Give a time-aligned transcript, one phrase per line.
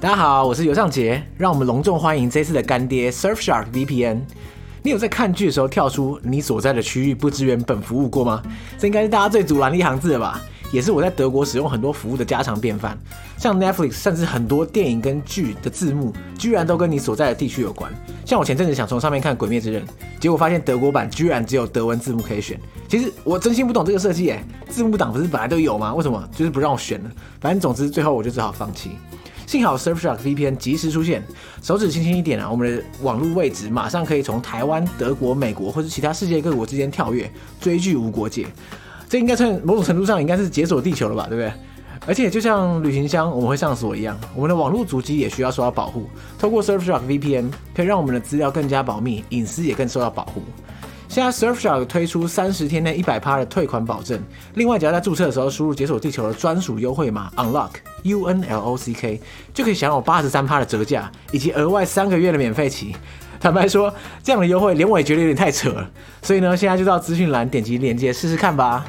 [0.00, 4.20] 大家好，我是尤尚杰，让我们隆重欢迎这次的干爹 Surfshark VPN。
[4.80, 8.40] 你有在看剧的时候跳出你所在的区域不支援本服务过吗？
[8.78, 10.40] 这应该是大家最阻拦的一行字了吧？
[10.70, 12.96] 也是我在德国使用很多服务的家常便饭。
[13.38, 17.92] 像 Netflix，甚至很多电影跟剧的字幕，居然都跟你所在的地区有关。
[18.24, 19.82] 像我前阵子想从上面看《鬼灭之刃》，
[20.20, 22.56] 结果发现德国版居然只有德文字幕可以选。
[22.86, 25.92] 其实我真心不懂这个设计，哎，字幕档不是本来都有吗？
[25.92, 27.10] 为什么就是不让我选呢？
[27.40, 28.92] 反正总之最后我就只好放弃。
[29.48, 31.22] 幸好 Surfshark VPN 及时出现，
[31.62, 38.46] 手指轻轻一点啊，我们的网络位置马上可以从台湾、德国、美国或者其他世界各国之间跳跃，追剧无国界。
[39.08, 41.50] 这应该算某种程度上应该是解锁地球了吧，对不对？
[42.06, 46.06] 而且就像旅行箱我们会上锁一样，我们的网络主机也需要受到保护。
[46.38, 50.42] 透过 Surfshark VPN 可以让我们的资料更加保密，隐私也更受到保护。
[51.08, 54.22] 现在 Surfshark 推出三十天内一百趴的退款保证，
[54.54, 57.70] 另外只要在注册的时候输入解锁地球的专属优惠码 Unlock
[58.02, 59.20] U N L O C K，
[59.54, 62.94] 就可以享有八十三趴的折价，以及额外三个月的免费期。
[63.40, 68.84] 坦白说，这样的优惠连我也觉得有点太扯了，所以呢，现在就到资讯栏点击链接试试看吧。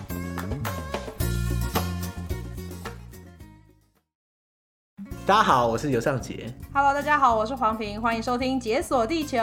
[5.30, 6.52] 大家好，我是尤尚杰。
[6.74, 9.38] Hello，大家好，我是黄平，欢迎收听《解锁地球》。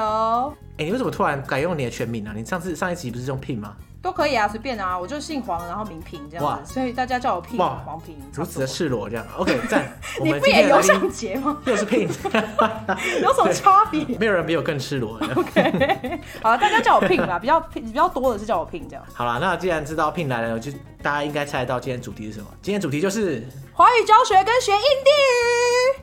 [0.79, 2.33] 哎，你为什么突然改用你的全名啊？
[2.35, 3.77] 你上次上一集不是用 Pin 吗？
[4.03, 9.27] 都可以啊，随便啊，我就姓黄，然后名平这样子，所以大家叫我 Pin 黄平，如此的赤裸这样。
[9.37, 9.99] OK， 赞。
[10.23, 11.59] 你不也尤尚杰吗？
[11.67, 12.07] 又是 Pin，
[13.21, 14.05] 有什么差别？
[14.19, 15.19] 没有人比我更赤裸。
[15.35, 19.05] OK，好了，大家叫我 Pin 吧，比较比较多的是叫我 Pin 这样。
[19.13, 20.71] 好了，那既然知道 Pin 来了，就
[21.03, 22.47] 大家应该猜得到今天主题是什么？
[22.63, 26.03] 今天主题就是华语教学跟学印地语。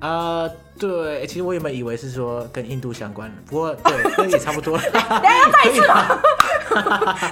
[0.00, 4.78] 呃，对，其实我原本以为是说跟印度相关的，不过对，跟也差不多。
[4.92, 6.20] 等下要再一次吗？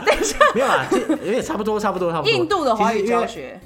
[0.05, 0.87] 等一下，没有啦，
[1.25, 2.33] 有点差不多，差不多，差不多。
[2.33, 3.61] 印度的华语教学，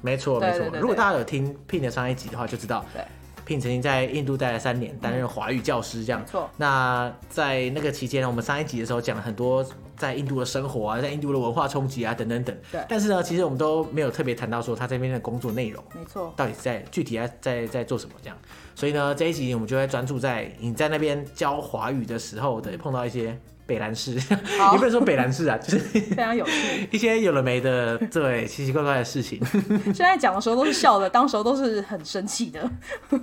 [0.00, 0.66] 没错，没错。
[0.80, 2.84] 如果大家有听 Pin 的上一集的话，就知道。
[2.94, 3.02] 对。
[3.46, 6.20] Pin 曾经在印度待了三年，担任华语教师，这样。
[6.20, 6.50] 没错。
[6.56, 9.64] 那在那个期间呢，我们上一集的时候讲了很多
[9.96, 12.56] 在印度的生活啊，在印度的文化冲击啊，等等等。
[12.70, 12.80] 对。
[12.88, 15.82] 但是呢，其实我们都没有特别谈到说他这边的工作内容。
[15.94, 16.32] 没错。
[16.36, 18.36] 到底在具体在在在做什么这样？
[18.74, 23.38] 所以呢，这一集我们就会专注在你在那边教华语的时候的碰到一些。
[23.68, 24.16] 北兰事，
[24.60, 29.44] 好 你不能说北兰事啊，就是非常有趣， 一些有了没的，对，奇奇怪怪的事情。
[29.92, 32.70] 现在讲的时候都是笑的，当时候都是很生气的。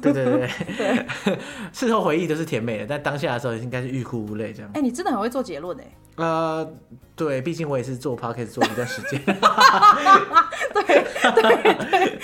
[0.01, 1.39] 对对对对，
[1.71, 4.69] 事后回忆都是甜美的，但当下的时候应该是欲哭无泪这样。
[4.73, 5.85] 哎、欸，你真的很会做结论哎。
[6.15, 6.73] 呃，
[7.15, 9.19] 对，毕竟我也是做 podcast 做了一段时间。
[9.25, 10.83] 对
[11.33, 11.41] 对
[11.73, 12.19] 对，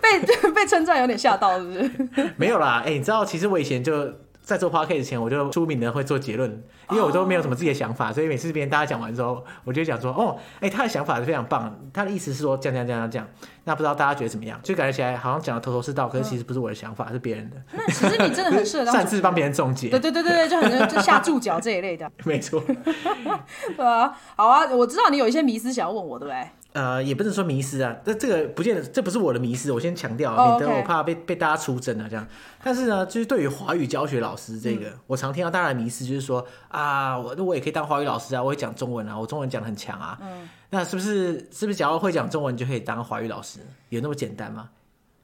[0.00, 1.90] 被被称赞有点吓到，是不是？
[2.36, 4.12] 没有啦，哎、欸，你知道，其实我以前就。
[4.42, 6.50] 在做 podcast 前，我就出名的会做结论，
[6.90, 13.28] 因为我都没有什么自己的想法，所以每次别人大家讲完之后，我就讲说，哦，哎、欸，他的想法是非常棒，他的意思是说这样这样这样这样，
[13.64, 14.58] 那不知道大家觉得怎么样？
[14.62, 17.56] 就感觉起来好像讲的头头是道，可是其实不是我的想法，是别人的。
[17.72, 19.88] 那其实你真的很适合 擅自帮别人总结。
[19.88, 22.10] 对对对对对，就很就下注脚这一类的。
[22.24, 22.60] 没错。
[23.76, 26.48] 对啊，好啊，我知道你有一些迷思想要问我，对不对？
[26.72, 32.26] 呃，也不能说迷失啊，这这个不见得，这不是我的迷失，我先强调，免得我怕被被大家出征啊这样。
[32.64, 43.60] 但是呢，就是对于华语教学老师这个，嗯、我常听到大家的迷失，就是说啊，我我也可以当华语老师啊，我会讲中文啊，我中文讲的很强啊，嗯，那是不是是不是只要会讲中文就可以当华语老师？
[43.90, 44.70] 有那么简单吗？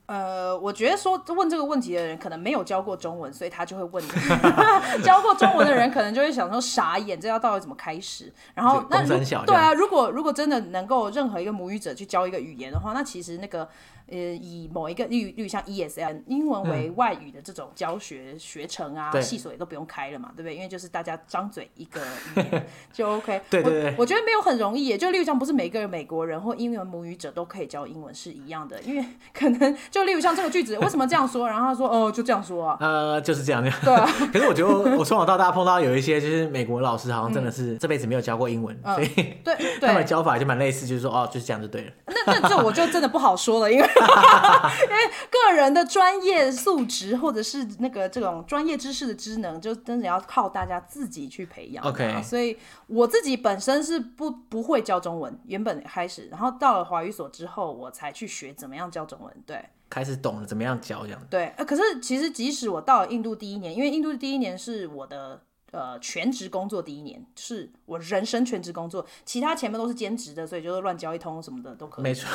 [0.09, 4.09] 呃，我觉得说问这个问题的人可能没有教过中文，所以他就会问你。
[5.05, 8.33] 教过中文的人可能就会想说傻眼，这要到底怎么开始？
[8.55, 9.07] 然后那
[9.47, 13.69] 对啊，如果如果真的能够任何一个母语者去教一个语言的话，那其实那个。
[14.11, 20.55] 呃，以某一个例例如像 ESL 英文为外语的这种教学学程啊，系所也都不用开了嘛，对不对？
[20.55, 23.41] 因为就是大家张嘴一个语言 就 OK。
[23.51, 29.05] 对对对，我觉得没有很容易，就例如像不是每一个美国人或英文母语者都可以教英文是一样的，因为
[29.35, 33.79] 可能就例如像这个句子为什么这样说，然后他说哦就这样说啊，呃就是这样这样。
[33.85, 39.09] 对啊， 可是我觉得我从小到大碰到有一些就是美国老师好像真的是这辈子没有教过英文，所以
[39.45, 41.93] 对他们的教法就蛮类似，就是说哦就是这样就对了。
[42.07, 43.89] 那那这我就真的不好说了，因为。
[44.89, 51.85] 因为个人的专业素质或者是那个这种专业知识的知能，就真的要靠大家自己去培养。
[51.85, 52.57] OK，所以
[52.87, 59.33] 我自己本身是不不会教中文，原本开始，然后到了华语所之后，我才去学怎么样教中文。
[59.47, 61.21] 对，开始懂了怎么样教这样。
[61.29, 72.05] 对，呃，可是其实即使我到了印度第一年，因为印度第一年是我的呃，全职工作第一年，就是我人生全职工作，其他前面都是兼职的，所以就是乱交一通什么的都可以。
[72.05, 72.29] 没错，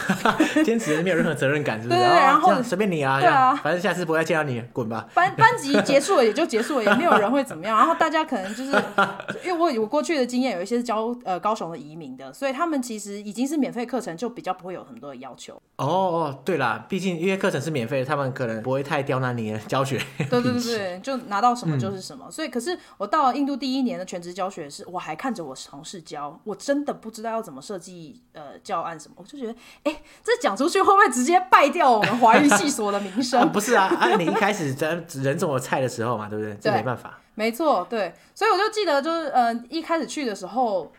[0.63, 1.99] 兼职没有任何责任感，是不是？
[1.99, 5.07] 对，对，对，然后随便你啊，对啊，反正下次不会再见到你，滚吧。
[5.15, 7.75] 班班级结束了也就结束了，也没有人会怎么样。
[7.77, 8.71] 然后大家可能就是，
[9.43, 15.53] 因为我我过去的经验，有一些是教呃高雄的移民的，所以他们其实已经是免费课程，就比较不会有很多的要求。
[15.77, 19.99] 哦哦，对啦，毕竟因为课程是免费的，他们可能不会太刁难你的教学。
[20.17, 22.25] 对对对对，就拿到什么就是什么。
[22.27, 33.41] 嗯、所以，可是我到了印度第一年的全职教学是，我还看着我同事教，我真的不知道要怎么设计呃教案什么，我就觉得，哎，这讲出去会不会直接败掉我们华语系所的名 声？
[33.41, 36.55] 啊、不是啊，啊，你一开始在人种我菜的时候嘛，对不对？
[36.61, 37.19] 这没办法。
[37.35, 40.91] 没错，对，所以我就记得就是呃一开始去的时候。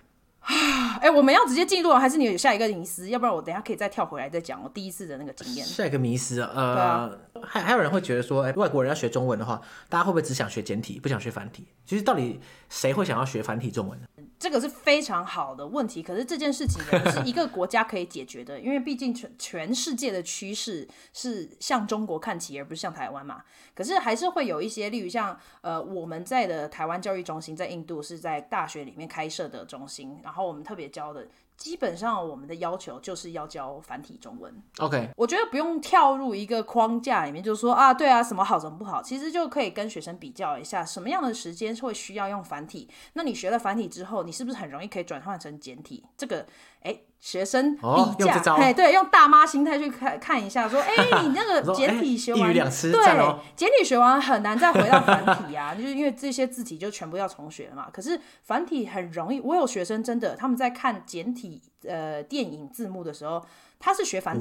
[0.44, 3.08] 啊， 哎，我们要直接进入了，还是你有下一个迷思？
[3.08, 5.64] 要不然我等一下可以再跳回来再讲我第一次的那个经验。
[5.64, 7.10] 下一个迷思，呃，啊、
[7.42, 11.66] 还还有人会觉得说，哎，外国人要学中文的话，大家会不会只想学简体，不想学繁体？
[11.86, 14.06] 其实到底谁会想要学繁体中文呢？
[14.44, 23.42] 这个是非常好的问题，可是这件事情也不是一个国家可以解决的，因为毕竟全全世界的趋势是向中国看齐，而不是向台湾嘛。
[23.74, 31.26] 可是还是会有一些，例如像呃我们在的台湾教育中心，在印度是在大学里面开设的中心，然后我们特别教的。
[31.56, 34.54] 基本上我们的要求就是要教繁体中文。
[34.78, 42.88] OK，我觉得不用跳入一个框架里面，就是说啊，对啊，什么好，什么不好，其实就可以跟学生比较一下，什么样的时间会需要用繁体。
[43.14, 46.04] 那你学了繁体之后，你是不是很容易可以转换成简体？
[46.16, 46.46] 这个，
[46.80, 46.98] 哎。
[47.24, 47.80] 学生比
[48.22, 57.88] 价，哎，对，用大妈心态去看看一下，说， 哎，你那个简体学完，对，简体学完很难再回到繁体啊， 就是因为这些字体就全部要重学了嘛。
[57.90, 63.42] 可是繁体很容易，我有学生真的他们在看简体呃电影字幕的时候，
[63.80, 64.40] 他是学繁体，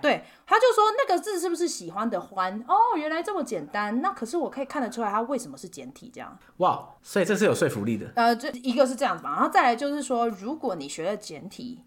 [0.00, 2.58] 对，他就说那个字是不是喜欢的欢？
[2.66, 6.38] 哦，原来这么简单，那可是我可以看得出来他为什么是简体这样。
[6.56, 8.10] 哇，所以这是有说服力的。
[8.14, 11.84] 呃，这一个是这样子嘛，然后再来就是说，如果你学了简体。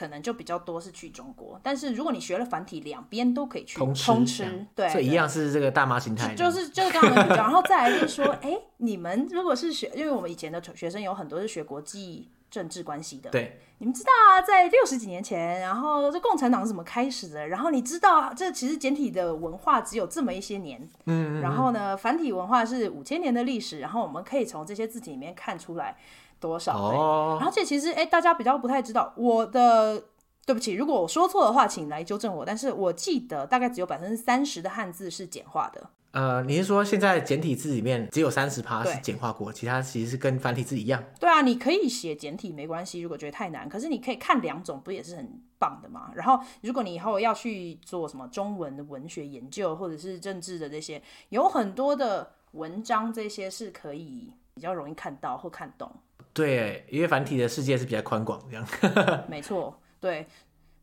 [0.00, 17.48] 可能就比较多是去中国，但是如果你学了繁体，两边都可以去通吃，通吃对，所以一样是这个大妈心态，就是就是刚刚讲，然后再来就是说，哎、欸，你们如果是学，因为我们以前的学生有很多是学国际政治关系的，对，你们知道啊，在六十几年前，然后这共产党是怎么开始的？
[17.48, 25.98] 然后你知道，这其实简体的文化只有这么一些年，嗯，嗯，嗯，然后呢，繁体文化是五千年的历史，然后我们可以从这些字体里面看出来。
[26.40, 26.76] 多少？
[26.76, 29.12] 哦，而且其实，哎、欸，大家比较不太知道。
[29.16, 30.02] 我的
[30.46, 32.44] 对不起，如果我说错的话，请来纠正我。
[32.44, 35.90] 但是我记得大概只有百分之三十的汉字是简化的。
[36.12, 41.00] 呃，你是说现在简体字里面只有三十趴是简化过，其他其实是跟繁体字一样？
[41.20, 46.10] 对啊，你可以写简体没关系，如果觉得太难，可是你可以看两种，不也是很棒的吗？
[46.16, 55.92] 然后，如果你以后要去做什么中文的文学研究，或者是政治的这些，有很多的文章，这些是可以比较容易看到或看懂。
[56.32, 58.66] 对，因为繁体的世界是比较宽广，这样。
[59.28, 60.26] 没错，对，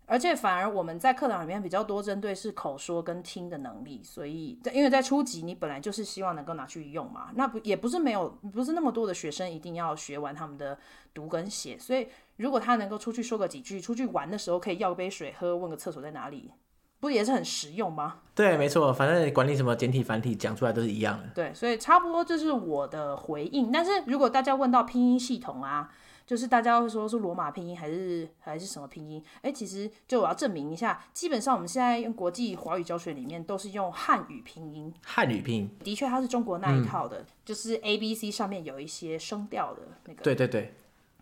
[0.05, 10.77] 而且反而我们在课堂里面比较多针对是口说跟听的能力，所以在因为在初级你本来就是希望能够拿去用嘛，那不也不是没有，不是那么多的学生一定要学完他们的
[11.13, 16.51] 读跟写，所以如果他能够出去说个几句，出去玩的时候可以要杯水喝，问个厕所在哪里。
[16.99, 18.21] 不也是很实用吗？
[18.33, 21.29] 对，没错，反正管理什么简体繁体，讲出来都是一样的。
[21.33, 23.71] 对，所以差不多这是我的回应。
[23.71, 25.89] 但是如果大家问到拼音系统啊，
[26.25, 29.23] 就是大家会说是罗马拼音还是还是什么拼音？
[29.41, 34.93] 哎，其实就我要证明一下，基本上我们现在用国际华语教学里面都是用汉语拼音。
[35.03, 40.23] 汉语拼音的确，它是中国那一套的，嗯、就是 A B C 上面有一些声调的那个。
[40.23, 40.73] 对对对。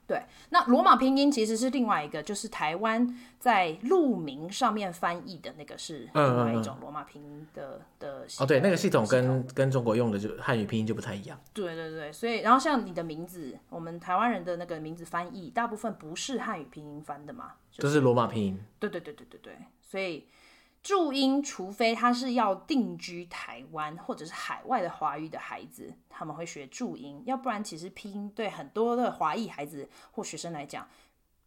[0.07, 8.27] 对，那罗马拼音其实是另外一个，就是台湾在路名上面翻译的那个是另外一种罗马拼音的、嗯嗯嗯、的。
[8.39, 11.39] 哦，对，那个系统跟跟中国用的就汉语拼音就不太一样。
[11.53, 18.59] 对对对，所以然后像你的名字，我们台湾人的那个名字翻译，大部分不是汉语拼音翻的嘛，就是罗马拼音。
[18.79, 20.25] 对对对对对对，所以。
[20.85, 30.87] 注音，除非他是要定居台湾或者是海外的华语的孩子，他们会学注音，要不然其实拼音对很多的华裔孩子或学生来讲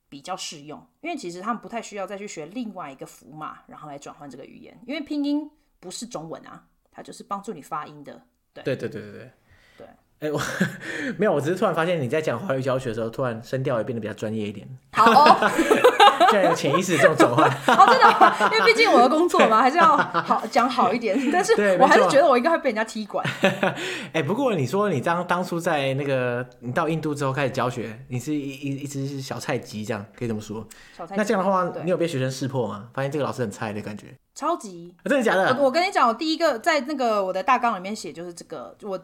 [0.08, 8.20] 比较适用，因为其实他们不太需要再去学另外一个符码，然后来转换这个语言，因为拼音不是中文啊，它就是帮助你发音的。
[8.52, 9.30] 对对对对对对。
[9.78, 9.86] 对，
[10.18, 10.40] 哎，我
[11.16, 14.68] 没有，我只是突然发现你在讲华语教学的时候，突然声调也变得比较专业一点。
[14.90, 15.50] 好哦。
[16.30, 21.18] 现在有潜意识这种转换哦，真的，因为毕竟我的工作嘛，还是要好讲好一点。
[21.32, 23.24] 但是我还是觉得我应该会被人家踢馆。
[24.12, 30.66] 哎，不过你说你当当初在那个你到印度之后开始教学，你是一一一只小菜鸡，这样可以这么说？
[30.96, 31.14] 小菜。
[31.16, 32.88] 那这样的话，你有被学生识破吗？
[32.92, 34.06] 发现这个老师很菜的感觉？
[34.34, 34.94] 超级。
[35.04, 35.56] 真的假的？
[35.58, 38.98] 我跟你讲，我第一个在那个我的大纲里面写就是这个我。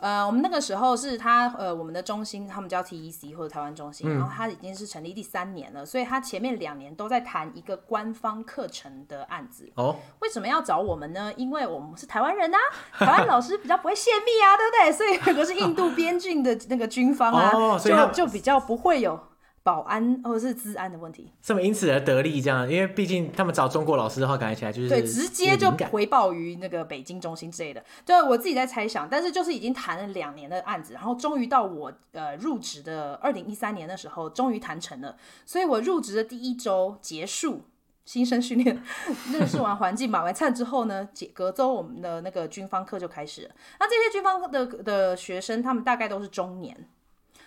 [0.00, 9.70] 呃，我们那个时候是他呃，我们的中心，他们叫 TEC 或者台湾中心，嗯、然后他已经是成立第三年了，所以他前面两年都在谈一个官方课程的案子。
[9.76, 11.32] 哦，为什么要找我们呢？
[11.36, 12.58] 因为我们是台湾人啊，
[12.98, 14.92] 台湾老师比较不会泄密啊，对不对？
[14.92, 19.20] 所以如果是印度边境的那个军方啊，哦、就就比较不会有。
[19.62, 27.84] 保安或者是治安的问题，这么因此而得利，这样，因为毕竟他们找中国老师的话，感觉起来就是对，直接就回报于那个北京中心之类的。
[28.06, 35.14] 对，我自己在猜想，但是就是已经谈了两年的案子，然后终于到我呃入职的二零一三年的时候，终于谈成了。
[35.44, 37.66] 所以我入职的第一周结束
[38.06, 38.82] 新生训练，
[39.30, 43.50] 认识完环境，买完菜之后呢，隔周我们的那个军方课就开始了。
[43.78, 46.88] 那这些军方的的学生，他们大概都是中年。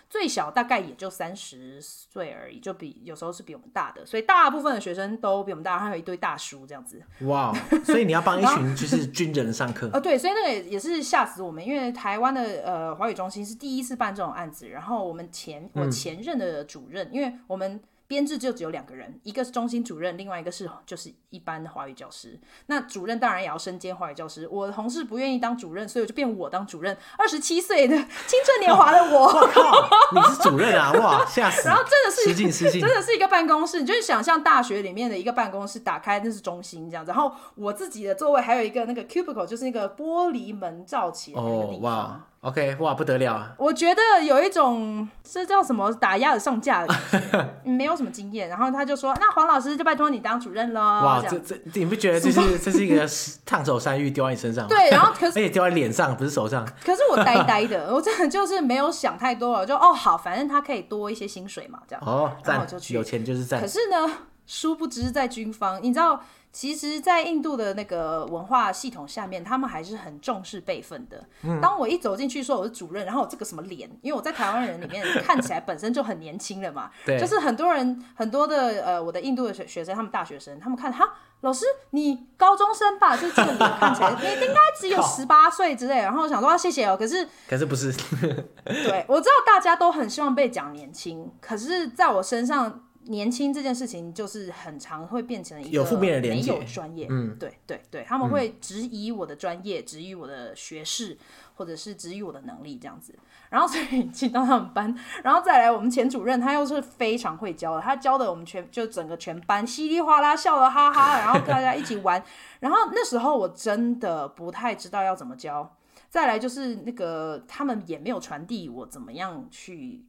[0.08, 7.02] 最小大概也就三十岁而已，就比有时候是比我们大的，所以大部分的学生都比我们大，还有一堆大叔这样子。
[7.22, 9.90] 哇，wow, 所以你要帮一 群就是军人上课？
[9.92, 17.80] 呃，对，所以那个也是吓死我们，因为台湾的呃华语中心是第一次办这种案子，然后我们前我前任的主任，嗯、因为我们。
[18.06, 22.38] 编制就只有两个人，一个是中心主任，另外一个是就是一般的华语教师。
[22.66, 24.46] 那主任当然也要身兼华语教师。
[24.50, 26.96] 我的同事不愿意当主任，所以我就变我当主任。
[27.16, 30.92] 二十七岁的青春年华的我，我靠，你是主任啊！
[30.92, 31.66] 哇，吓死！
[31.66, 37.04] 然后真的是失敬失敬，真的是一个办公室，你就是想象大学里面的一个办公室，打开那是中心这样。
[37.06, 42.04] 然后我自己的座位还有一个那个 cubicle，就是那个玻璃门罩起来的那个地方。
[42.04, 42.20] Oh, wow.
[42.44, 43.54] OK，哇，不得了啊！
[43.56, 47.00] 我觉得有一种这叫什么打压的上架的感
[47.32, 48.50] 觉， 没有什么经验。
[48.50, 53.08] 然后他就说：“那黄老师就拜托你当主任喽。”哇，这这你不觉得这是这是一个
[53.46, 54.68] 烫手山芋丢在你身上吗？
[54.68, 56.68] 对，然后可是 而且丢在脸上，不是手上。
[56.84, 62.02] 可是我呆呆的， 我真的就是没有想太多了，就哦好，反正他可以多一些薪水嘛，这样。
[62.04, 63.58] 哦，然后我就去，有钱就是赚。
[63.58, 66.20] 可是呢，殊不知在军方，你知道。
[66.54, 71.22] 其实，在印度的那个文化系统下面，他们还是很重视辈分的。
[71.42, 81.04] 嗯、当我一走进去说我是主任，然后我这个什么脸，因为我在台湾人里面 看起来本身就很年轻了嘛，对就是很多人很多的呃，我的印度的学学生，他们大学生，他们看哈，
[81.40, 87.92] 老师你高中生吧，就这个脸看起来你应该只有十八岁之类，然后我想说、啊、谢谢哦，可是可是不是，
[88.64, 92.83] 对，我知道大家都很希望被讲年轻，可是在我身上。
[93.06, 101.16] 年轻这件事情就是很常会变成一个有负面的连结，没有专业，嗯，对对对，他们会质疑我的专业，质疑我的学识，
[101.54, 103.14] 或者是质疑我的能力这样子。
[103.50, 112.22] 然后所以进到他们班，然后再来我们前主任，他又是非常会教的，他教的我们全就整个全班稀里哗啦笑了哈哈，然后大家一起玩。
[112.60, 115.76] 然后那时候我真的不太知道要怎么教。
[116.08, 120.04] 再来就是那个他们也没有传递我怎么样去。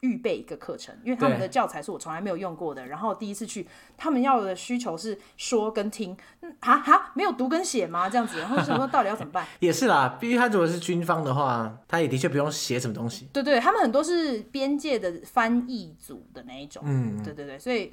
[0.00, 2.86] 预备一个课程，因为他们的教材是我从来没有用过的。
[2.86, 6.16] 然后第一次去，他们要的需求是说跟听，
[6.60, 8.08] 哈哈，没有读跟写吗？
[8.08, 9.44] 这样子，然后说 到底要怎么办？
[9.58, 13.28] 也是啦，毕竟他如果是军方的话，他也的确不用写什么东西。
[13.32, 17.92] 对对，他们很多是边界的翻译组的那一种，嗯，对对对，所以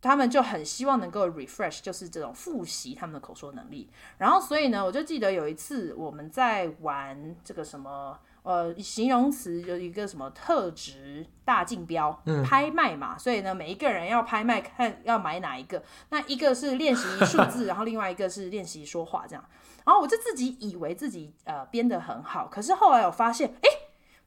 [0.00, 3.90] 他们就很希望能够 refresh，就是这种复习他们的口说能力。
[4.16, 8.18] 然后所以呢，我就记得有一次我们在玩这个什么。
[8.48, 15.82] 呃，形容词有一个什么特质大竞标，嗯、拍卖嘛，所以呢，每一个人要拍卖看要买哪一个。
[16.08, 19.44] 那 一个是练习数字，然后另外一个是练习说话，这样。
[19.84, 23.68] 然后我就自己以为自己呃编得很好，可是后来我发现，哎，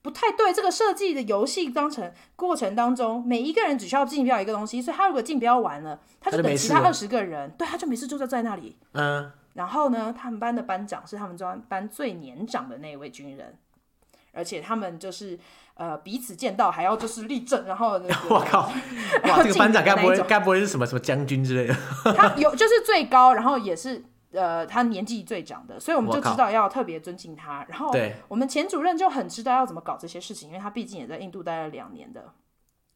[0.03, 0.53] 不太对。
[0.53, 8.77] 这个设计的游戏当成过程当中，每一个人只需要竞标一个东西，所以他如果竞标完了，他就等其他二十个人，对，他就没事就在在那里。
[8.91, 9.31] 嗯。
[9.55, 13.57] 然后呢，他们班的班长是他们专班最年长的那一位军人。
[14.31, 15.37] 而且他们就是
[15.75, 18.71] 呃彼此见到还要就是立正，然后那个、 我靠，
[19.23, 21.75] 哇，这个班长该不会该不会是什么什么将军之类的？
[22.13, 27.65] 他有就是最高，然后也是呃他年纪最长的，所以我们就知道要特别尊敬他。
[27.69, 27.93] 然后
[28.27, 32.33] 我们前主任就很知道要怎么搞这些事情，因为他毕竟也在印度待了两年的。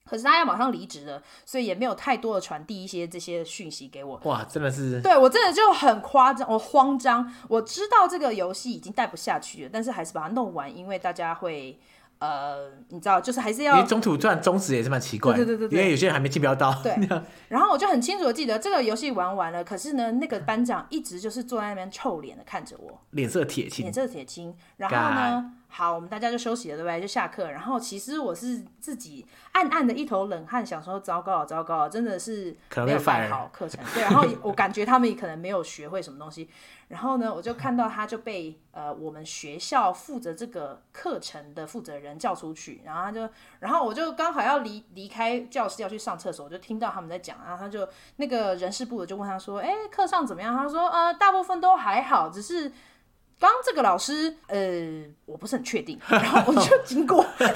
[0.09, 4.19] 可是他要马上离职了，所以也没有太多的传递一些这些讯息给我。
[4.23, 7.31] 哇，真的是，对我真的就很夸张，我慌张。
[7.47, 11.79] 我知道这个游戏已经带不下去了，但是还是把它弄完，因为大家会。
[12.17, 16.73] 呃，你知道，就是还是要，因为中途突然终止也是蛮奇怪，对对对对，因为有些人还没竞标到。
[16.81, 16.95] 对，
[17.49, 24.55] 然后我就很清楚的记得这个游戏玩完了，可是呢，那个班长一直就是坐在那边臭脸的看着我，脸色铁青，脸色铁青。
[24.77, 27.01] 然后呢，好，我们大家就休息了，对不对？
[27.01, 27.51] 就下课。
[27.51, 33.83] 然后其实我是自己暗暗的一头冷汗，想说糟糕了，糟糕了，真的是没有办好课程。
[33.93, 36.49] 对，然后我感觉他们也可能没有学会什么东西。
[36.87, 43.27] 然后呢，我就看到他就被呃我们学校负责这个课程的负责人叫出去，然后他就，
[43.59, 50.55] 然后我就刚好要离离开教室要去上厕所，我就听到他们在讲，然后他就那个人事部的就问他说，哎，课上怎么样？
[50.55, 52.71] 他说，呃，大部分都还好，只是
[53.39, 57.53] 刚刚这个老师，呃，我不是很确定， 然后我就经过，然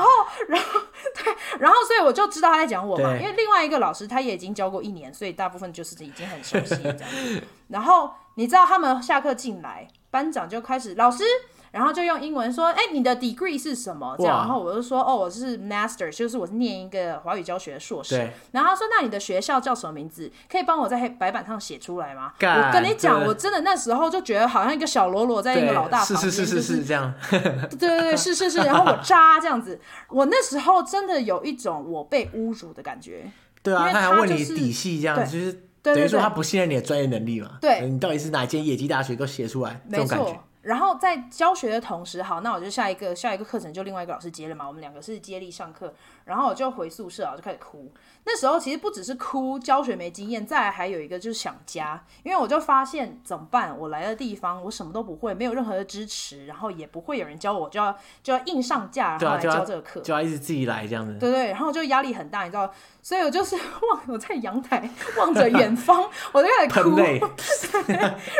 [0.00, 0.08] 后，
[0.48, 0.80] 然后，
[1.14, 7.42] 对，然后，所以我就知道他在讲我嘛，因为另外一个老师他也已经教过一年，所以大部分就是已经很熟悉这样子。
[7.68, 11.24] 然后你知道他们下课进来，班长就开始老师。
[11.72, 18.16] 然后就用英文说：“哎，你的 degree 是什么？”这样，然后我就说：“哦，我是 master，就是我是念一个华语教学的硕士。”
[18.52, 20.30] 然后他说：“那你的学校叫什么名字？
[20.50, 27.12] 可以帮我在黑白板上写出来吗？”我跟你讲，我真的那时候就觉得好像一个小喽啰在一个老大旁边，是是是是这样。
[27.30, 28.58] 对对对，是是是。
[28.58, 33.30] 然后我渣这样子，我那时候真的有一种我被侮辱的感觉。
[33.62, 37.52] 对啊，他还问你底细，这样就是等于说他不信任你的专业能力嘛？
[37.62, 39.80] 对，你到底是哪间野鸡大学给我写出来？
[39.90, 40.38] 这种感觉。
[40.62, 45.92] 然后在教学的同时，好，那我就下一个下一个课程就另外一个老师接了嘛，我们两个是接力上课，
[46.24, 47.92] 然后我就回宿舍啊，就开始哭。
[48.24, 53.76] 那时候其实不只是哭，教学没经验，再来还有一个就是想家，因为我就发现怎么办？
[53.76, 61.18] 我来的地方我什么都不会，没有任何的支持，然后也不会有人教我，就要就要硬上架，然后来教这个课，就要，就要一直自己来这样子。
[61.18, 62.72] 对对，然后就压力很大，你知道，
[63.02, 63.56] 所以我就是
[63.90, 66.94] 望我在阳台望着远方，我就开始哭。
[66.96, 67.20] 对，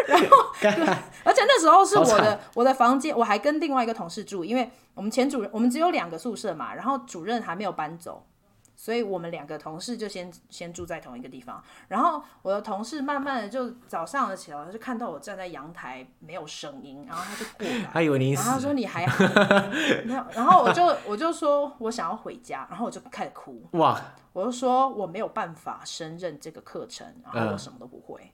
[0.07, 0.27] 然后
[0.63, 0.71] 对，
[1.25, 8.25] 而且那时候是我的我的房间，我还跟另外一个同事住，因为我们前主任我们只有两个宿舍嘛，然后主任还没有搬走。
[8.83, 19.25] 所以我们两个同事就先先住在同一个地方，然后我的同事慢慢的就早上的起来，他就看到我站在阳台没有声音，然后他就过来，他以为你死，然后他说你还好，
[20.35, 23.97] 然后我就我就说我想要回家，然后我就开始哭，哇，
[24.33, 28.33] 我就说我没有办法胜任这个课程，然后我什么都不会，嗯、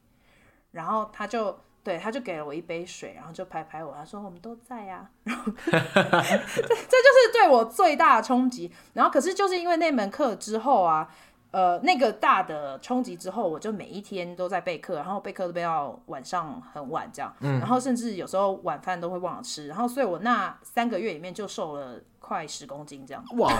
[0.71, 1.61] 然后他就。
[1.85, 5.09] 对，他就给了我一杯水，然后就拍拍我，他说：“我们都在呀。
[5.25, 8.71] ”然后，这这就是对我最大的冲击。
[8.93, 11.09] 然后，可是就是因为那门课之后啊，
[11.51, 17.35] 呃，那个大的冲击之后，我就每一天都在备课，然后备课都备到晚上很晚这样。
[17.41, 17.59] 嗯。
[17.59, 23.25] 然后甚至有时候晚饭都会忘了吃，然后所以我那三个月里面就瘦了快十公斤这样。
[23.39, 23.51] 哇。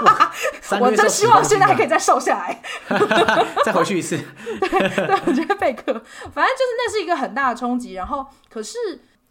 [0.80, 2.62] 我真希望现在还可以再瘦下来，
[3.64, 4.16] 再回去一次。
[4.18, 4.68] 对，
[5.06, 5.92] 对，我觉得备课，
[6.32, 7.94] 反正就是那是一个很大的冲击。
[7.94, 8.78] 然后，可是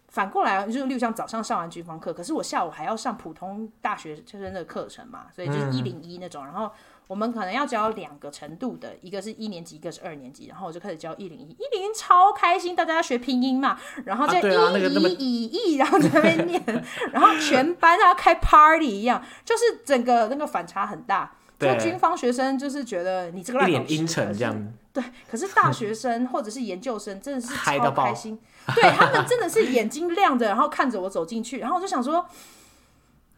[0.08, 6.44] 反过来，就例如像早上上完军方课，可是我下午还要上普通大学生的课程嘛，所以就是一零一那种。
[6.44, 6.70] 然后。
[7.10, 21.32] 我们可能要教两个程度的，一个是一年级，一个是二年级，然后我就开始教一零一，一零一超开心，大家要学拼音嘛，然后就一一以一，然后在那边念，然后全班要开 party 一样，就是整个那个反差很大。
[21.58, 24.72] 就军方学生就是觉得你这个烂老师，阴沉这样。
[24.92, 28.38] 对，可是大学生或者是研究生真的是超开心，
[28.76, 32.24] 对他们真的是眼睛亮着，然后看着我走进去，然后我就想说。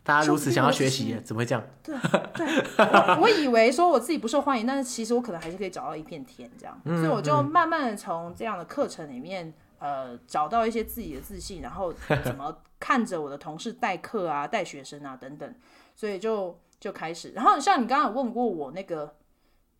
[0.05, 1.65] 大家如此想要学习，怎么会这样？
[1.83, 1.97] 对
[2.35, 11.93] 对，我我以为说我自己不受欢迎，但是其实我可能还是可以找到一片天这样，嗯、所以我就慢慢的从这样的课程里面，呃，找到一些自己的自信，然后
[12.25, 15.55] 怎么看着我的同事代课啊、带学生啊等等，
[15.95, 17.31] 所以就就开始。
[17.31, 19.15] 然后像你刚刚有问过我那个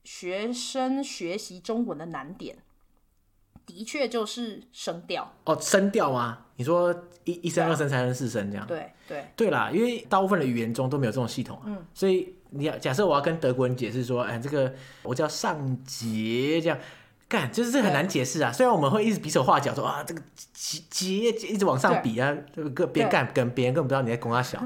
[0.05, 2.57] 学生学习中文的难点。
[3.67, 6.39] 的确就是声调哦，声调吗？
[6.57, 6.95] 你说
[7.25, 8.67] 一一声、二声、三声、四声这样？
[8.67, 11.63] 对对对啦，因为大部分的语言中都没有这种系统啊。
[11.67, 14.73] 嗯，所以你要假设我要跟德国人解释说，哎，这个
[15.03, 16.79] 我叫上节这样。
[17.29, 18.53] 干，就是这很难解释啊！
[18.53, 20.21] 虽然我们会一直比手画脚说啊，这个
[20.53, 24.63] 节节一直往上比啊，这个别干跟别人根本不知道你在供他小，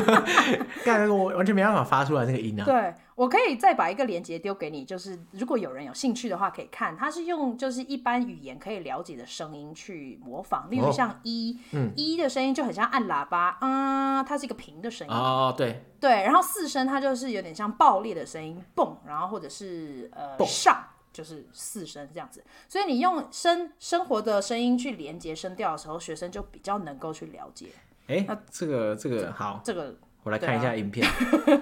[0.86, 2.64] 干我完全没办法发出来这个音啊！
[2.64, 20.84] 对，我可以再把一个链接丢给你，就是如果有人有兴趣的话，可以看，它是用就是一般语言可以了解的声音去模仿，例如像一，嗯，一的声音就很像按喇叭啊，它是一个平的声音哦，对对，然后四声它就是有点像爆裂的声音，蹦，然后或者是呃上。
[21.10, 27.70] 就是四声这样子，所以你用生生活的声音去连接声调的时候，学生就比较能够去了解。
[28.06, 29.96] 哎、欸，那这个这个好，这个
[30.28, 31.06] 我来看一下影片。
[31.06, 31.12] 啊、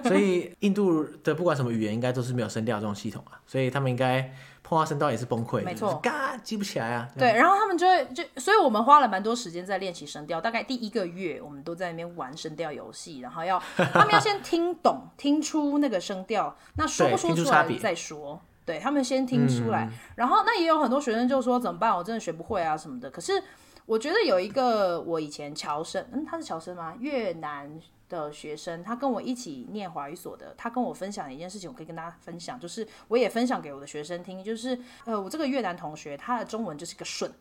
[0.03, 5.63] 所以 印度的不管什么语言，应该都是没有声调这种系统啊，所以他们应该碰到声调也是崩溃。
[5.63, 7.07] 没错，嘎记不起来啊。
[7.17, 10.41] 对，然后他们就会就，所以我们花了蛮多时间在练习声调。
[10.41, 13.57] 大概第一个月，我们都在那边玩声调游戏，然后要
[13.93, 18.41] 他们要先听懂、听出那个声调，那说不说出来再说。
[18.65, 21.95] 对，他们先听出来，嗯、然后那也有很多学生就说怎么办？
[21.95, 23.09] 我真的学不会啊什么的。
[23.09, 23.41] 可是
[23.85, 26.93] 我觉得有一个我以前侨生，嗯，他是侨生吗？
[26.99, 37.31] 越南的学生，他跟我一起念华语所的，他跟我分享的一件事情，我可以跟大家分享，就是我也分享给我的学生听，就是呃，我这个越南同学，他的中文就是个顺，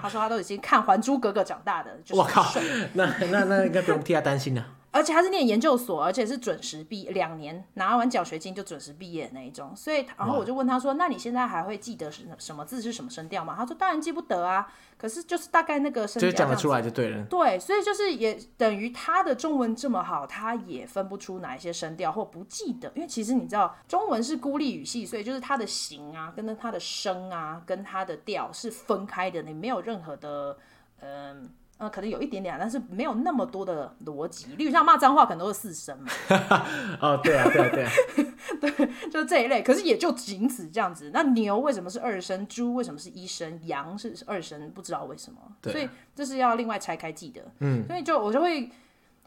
[0.00, 2.18] 他说他都已经看《还珠格格》长大的，就是顺。
[2.18, 2.60] 我 靠，
[2.94, 4.74] 那那那应该不用替他担心了。
[4.90, 9.76] 而且他是念研究所，而且是准时毕两年拿完奖学金就准时毕业的那一种。
[9.76, 30.56] 所以，然后我就问他说：“那你现在还会记得什什么字是什么声调吗？”他说：“当然记不得啊，可是就是大概那个声调，就讲得出来就对了。”对，所以就是也等于他的中文这么好，他也分不出哪一些声调或不记得，因为其实你知道中文是孤立语系，所以就是它的形啊，跟它的声啊，跟它的调是分开的，你没有任何的
[31.00, 31.50] 嗯。
[31.78, 34.54] 呃，可能有一点点，但是没有那么多的逻辑。
[34.56, 36.10] 例如像骂脏话，可能都是四声嘛。
[37.00, 37.90] 哦，对啊，对啊，对啊，
[38.60, 38.70] 对，
[39.08, 39.62] 就是这一类。
[39.62, 41.10] 可是也就仅此这样子。
[41.14, 42.44] 那牛为什么是二声？
[42.48, 43.60] 猪为什么是一声？
[43.64, 44.68] 羊是二声？
[44.72, 45.38] 不知道为什么。
[45.62, 45.72] 对。
[45.72, 47.42] 所以这是要另外拆开记的。
[47.60, 47.86] 嗯。
[47.86, 48.68] 所以就我就会，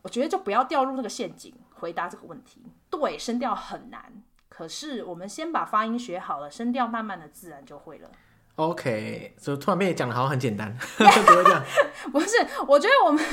[0.02, 2.62] 我觉得就不要掉入那个陷阱，回答这个问题。
[2.90, 4.12] 对，声调很难。
[4.50, 8.12] 可是我们先把发音学好了，声调慢慢的自然就会了。
[8.56, 11.64] OK，所以突然被你讲的好像很简单， 不会这样。
[12.12, 12.30] 不是，
[12.68, 13.24] 我觉得我们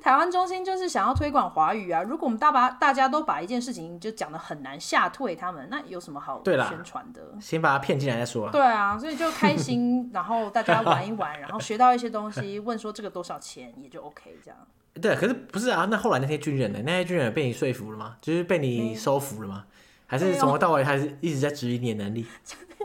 [0.00, 2.02] 台湾中心就是想要推广华语啊。
[2.02, 7.20] 如果我们大把大家都把一件事情就讲的很难，吓退他们，那有什么好宣传的？
[7.40, 8.48] 先把他骗进来再说。
[8.50, 14.58] 对啊，所以就开心，然后大家玩一玩，然后学到一些东西， 问说这个多少钱，也就 OK 这样。
[15.02, 15.86] 对，可是不是啊？
[15.90, 16.78] 那后来那些军人呢？
[16.86, 18.16] 那些军人被你说服了吗？
[18.20, 19.64] 就是被你收服了吗？
[20.06, 22.26] 还是从头到尾还是一直在质疑你的能力？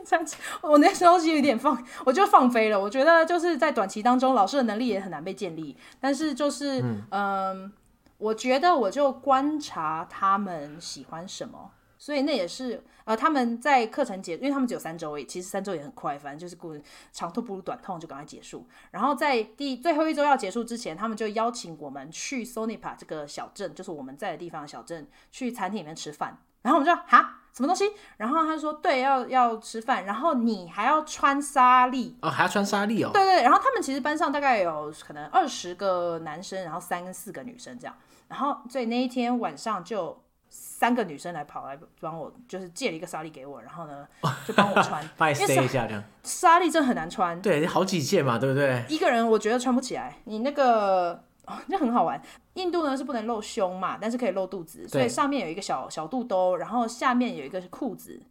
[0.05, 2.79] 这样子，我那时候是有点放， 我就放飞了。
[2.79, 5.75] 我觉得就是在短期当中，老师的能力也很难被建立。
[5.99, 7.71] 但是就是，嗯、呃，
[8.17, 16.73] 我觉得我就观察他们喜欢什么，所以那也是呃，他们在课程结，因为他们只有三周，其实三周也很快，反正就是过
[17.11, 18.65] 长痛不如短痛，就赶快结束。
[18.91, 26.37] 然后在第最后一周要结束之前，他们就邀请我们去 Sonipa 这个小镇，就是我们在的地方的小镇，去餐厅里面吃饭。
[26.63, 27.39] 然后我们就说哈。
[27.55, 27.85] 什么东西？
[28.17, 33.11] 然后他说对，要要吃饭，然后你还要穿纱丽哦，还要穿纱丽哦。
[33.13, 37.95] 对对，然后他们其实班上大概有可能二十个男生，然后三跟四个女生这样。
[38.27, 44.07] 然后所以那一天晚上就三个女生来跑来帮我，就是借了一个纱丽给我，然后呢
[44.47, 46.03] 就帮我穿，帮你塞一下这样。
[46.23, 48.83] 纱丽真的很难穿，对，好几件嘛，对不对？
[48.89, 51.23] 一个人我觉得穿不起来，你那个。
[51.45, 52.21] 哦，那很好玩。
[52.53, 58.21] 印度呢是不能露胸嘛，但是可以露肚子，所以上面有一个小小肚兜，然后下面有一个是裤子，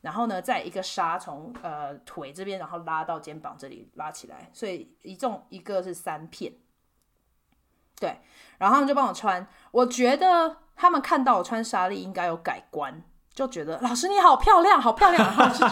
[0.00, 6.52] 然后呢再一个纱从呃腿这边，然后拉到肩膀这里拉起来，所以一共一个是三片。
[8.00, 8.18] 对，
[8.58, 13.02] 然后他们就帮我穿，我觉得他们看到我穿纱丽应该有改观。
[13.34, 15.68] 就觉得老师你好漂亮，好漂亮，然后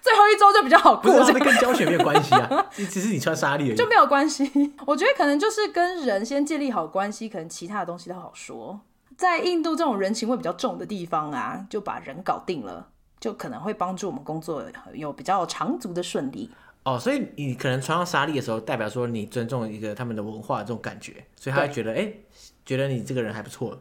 [0.00, 1.12] 最后一周就比较好过。
[1.24, 4.72] 这个跟教学没有关系啊， 只是你穿纱丽而已，就没有关系。
[4.86, 8.80] 我觉得可能就是跟人先建立好关系，可能其他的东西都好说。
[9.16, 12.88] 在印度这种人情味比较重的地方啊，就把人搞定了，
[13.18, 16.50] 就可能会帮助我们工作有比较长足的顺利。
[16.84, 22.24] 哦，所以你可能穿上纱丽的时候，代表说你尊重一个他们的文化这种感觉，所以他会觉得哎对，
[22.64, 23.76] 觉得你这个人还不错。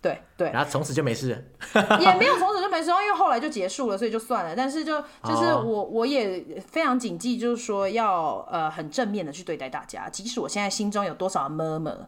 [0.00, 0.12] 对。
[0.36, 1.30] 对对，然后从此就没事
[1.74, 4.54] 了， 也没有从此就没事，因为后来就结束了，所以就算了。
[4.56, 12.06] 但是就就是我我也非常谨记，就是说要呃很正面的去对待大家，即使我现在心中有多少 murmur。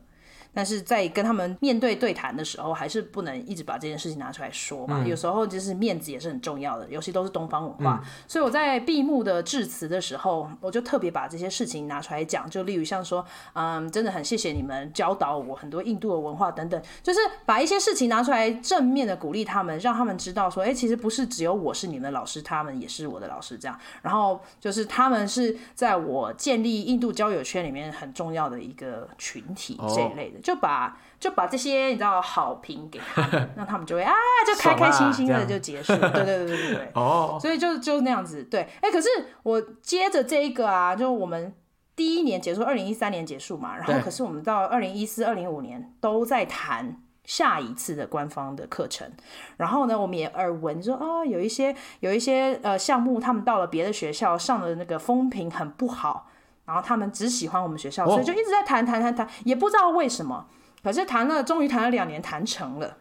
[0.52, 5.02] 但是在跟他们面对对谈的时候，还是不能一直把这件事情拿出来说嘛。
[5.02, 8.00] 嗯、有时候就是面子也是很重要的，尤其都是东方文化。
[8.02, 12.48] 嗯、所以我在闭幕的致辞的时候，我就特别把这些事情拿出来讲。
[12.50, 23.78] 就例如像说，嗯，真的很谢谢你们教导我很多印度的文化等等，就是把一些事情拿出来正面的鼓励他们，让他们知道说，哎、欸，其实不是只有我是你们的老师，他们也是我的老师这样。
[24.02, 30.39] 然后就是他们是在我建立印度交友圈里面很重要的一个群体这一类的。
[30.42, 34.12] 就把就把这些你知道好评给他们， 让他们就会啊，
[34.46, 35.94] 就开开心心的就结束。
[35.96, 36.90] 对对对对对对。
[36.94, 37.38] 哦。
[37.40, 38.42] 所以就就那样子。
[38.44, 38.68] 对。
[38.80, 39.08] 哎，可是
[39.42, 41.54] 我接着这一个啊，就我们
[41.94, 49.10] 第一年结束，二零一三年结束嘛，然后可是我们到二零一四、二零一五年都在谈下一次的官方的课程。
[49.58, 56.29] 然后呢，我们也耳闻说啊，有一些有一些呃项目，他们到了别的学校上的那个风评很不好。
[56.70, 60.46] 然后他们只喜欢我们学校，所以就一直在谈谈谈谈，也不知道为什么。
[60.84, 62.98] 可是谈了，终于谈了两年，谈成了。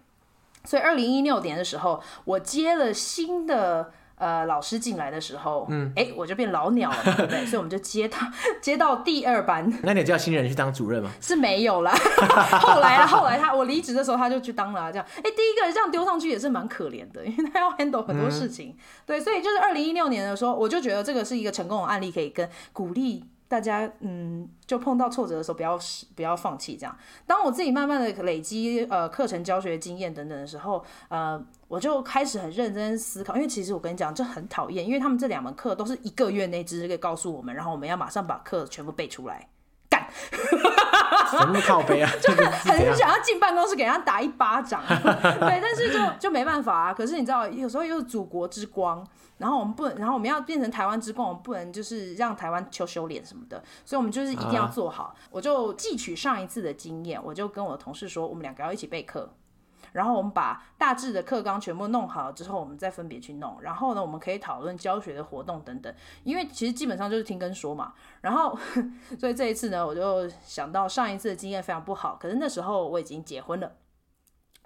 [0.65, 7.45] 所以二零一六年的时候，我接了新的呃老师进来的时候，嗯，哎，我就变老鸟了， 对不对？
[7.45, 9.71] 所以我们就接他接到第二班。
[9.83, 11.11] 那你叫新人去当主任吗？
[11.21, 11.93] 是没有啦。
[12.59, 14.91] 后来啊，后来他我离职的时候，他就去当了。
[14.91, 18.71] 这样，哎，第一个人这样丢上去也是蛮可怜的，因为他要 handle 很多事情。
[18.71, 23.23] 嗯、对，所以就是二零一六年的时候，我就觉得这个是一个成功的案例，可以跟鼓励。
[23.49, 25.77] 大家嗯，就碰到挫折的时候，不要
[26.15, 26.77] 不要放弃。
[26.77, 33.35] 这样，当我自己慢慢的累积呃课程教学经验等等的时候，呃，我就开始很认真思考。
[33.35, 39.49] 因为其实我跟你讲，这很讨厌，因为他们这两门课都是一个月内直接告诉我们，然后我们要马上把课全部背出来。
[39.89, 40.07] 干，
[41.37, 42.09] 什么靠背啊？
[42.21, 44.81] 就是 很想要进办公室给人家打一巴掌。
[44.87, 46.93] 对，但是就就没办法啊。
[46.93, 49.05] 可是你知道，有时候又是祖国之光，
[49.37, 53.63] 然后我们不能，然后我们要变成台湾之光，我们不能就是让台湾羞羞脸什么的。
[53.85, 55.03] 所以我们就是一定要做好。
[55.03, 59.33] 啊、我就汲取上一次的经验，我就跟我的同事说，我们两个要一起备课。
[59.91, 63.57] 然后我们把大致的课纲全部弄好之后，我们再分别去弄。
[63.61, 65.93] 然后呢，我们可以讨论教学的活动等等。
[66.23, 67.93] 因为其实基本上就是听跟说嘛。
[68.21, 68.57] 然后，
[69.19, 72.17] 所以这一次呢，我就想到上一次的经验非常不好。
[72.19, 73.71] 可是那时候我已经结婚了。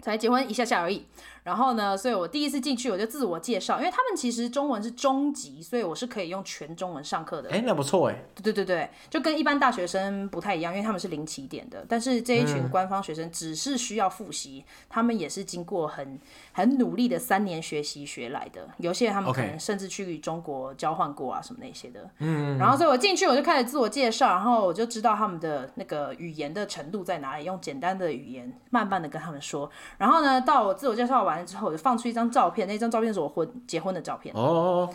[0.03, 1.05] 才结婚一下下而已，
[1.43, 7.49] 然后呢，所以我第一次进去我就自我介绍，因为他们其实中文是中级，所以我是可以用全中文上课的。
[7.49, 8.25] 哎，那不错哎。
[8.35, 16.19] 对对对对，就跟一般大学生不太一样，因为他们是零起点的，但是这一群官方学生只是需要复习，嗯、他们也是经过很
[16.51, 18.67] 很努力的三年学习学来的。
[18.79, 22.09] 有些人他们可能甚至去中国交换过啊什么那些的。
[22.17, 22.57] 嗯。
[22.57, 29.71] 然后所以我进去我就开始自我介绍，然后我就知道他们的那个语言的程度在哪里，用简单的语言慢慢的跟他们说。
[29.97, 34.33] 然后呢，到我自我介绍完了之后，我就放出一张照片，那张照片是我婚结婚的照片。
[34.35, 34.89] 哦。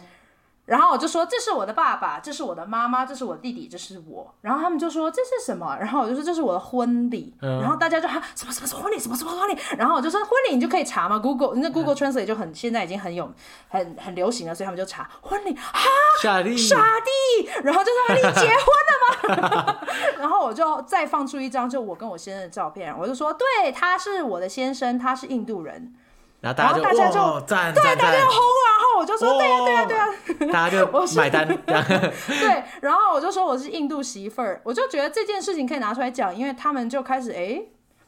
[0.68, 4.35] 然后我就说，这是我的爸爸，这是我的妈妈，这是我弟弟，这是我。
[4.42, 5.74] 然后他们就说，这是什么？
[5.81, 7.35] 然后我就说，这是我的婚礼。
[7.40, 9.57] 嗯、然后大家就喊什么什么什么婚礼，什么什么婚礼。
[9.78, 13.33] 然后我就说婚礼你就可以查嘛，Google 那 Google Translate 就很现在已经很有
[13.68, 15.88] 很很流行了，所以他们就查婚礼哈
[16.20, 17.48] 傻弟傻弟。
[17.64, 19.78] 然后就说你结婚了吗？
[20.20, 25.94] 然后我就再放出一张就我跟我先生的照片，我就说对，他是我的先生，他是印度人。
[26.40, 26.83] 然后大家就
[27.20, 28.37] 哇，赞对，大家就轰，
[28.68, 31.46] 然后我就说，对呀，对呀，对呀，大家就买单。
[31.66, 37.61] 对，然后我就说我是印度媳妇儿，我就觉得这件事情可以拿出来讲，因为他们就开始，哎，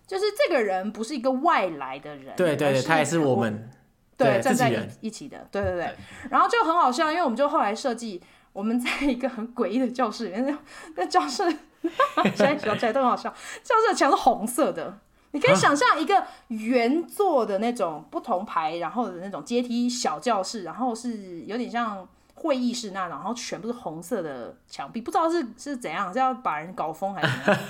[0.07, 3.69] 就是这个人不是一个外来的人，对对对，他也是我们
[4.17, 5.97] 对站在一一起的，对对对。
[6.31, 10.57] 然后就很好笑，因为我们就后来设计，我们在一个很诡异的教室里面，
[10.95, 11.43] 那教室
[12.37, 13.29] 现在想起来都很好笑，
[13.65, 14.99] 教室的墙是红色的。
[15.33, 27.63] 你可以想象一个圆座的那种不同排，然后的那种阶梯小教室，然后是有点像会议室那种，然后全部是红色的墙壁，不知道是是怎样，是要把人搞疯还是怎样？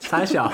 [0.00, 0.52] 太 小，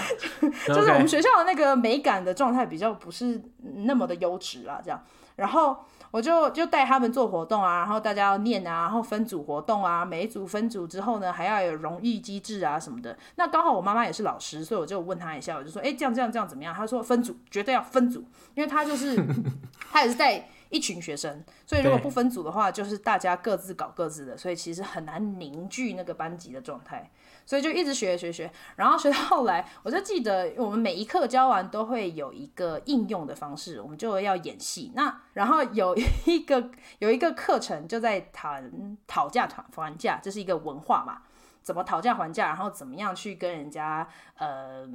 [0.67, 3.43] 就是我们学校的那个美感的状态比较不是
[3.85, 5.03] 那么的优质啦，这样，
[5.37, 5.77] 然后。
[6.13, 13.19] 我就就带他们做活动啊，然后大家要念啊，然后分组活动啊，每一组分组之后呢，还要有荣誉机制啊什么的。
[13.37, 16.73] 那刚好我妈妈也是老师，所以我就问她一下，我就说，哎，这样这样这样怎么样？
[16.73, 18.23] 她说分组，绝对要分组，
[18.55, 19.17] 因为她就是
[19.91, 27.11] 她也是带一群学生，所以如果不分组的话，就是大家各自搞各自的，所以其实很难凝聚那个班级的状态。
[27.45, 34.93] 所以就一直学学学，然后学到后来，我就记得我们每一课教完都会有一个应用的方式，我们就要演戏。
[34.95, 41.23] 那然后有一个有一个课程就在谈讨价还还价，这是一个文化嘛，
[41.63, 44.09] 怎么讨价还价，然后怎么样去跟人家
[44.39, 44.89] 呃。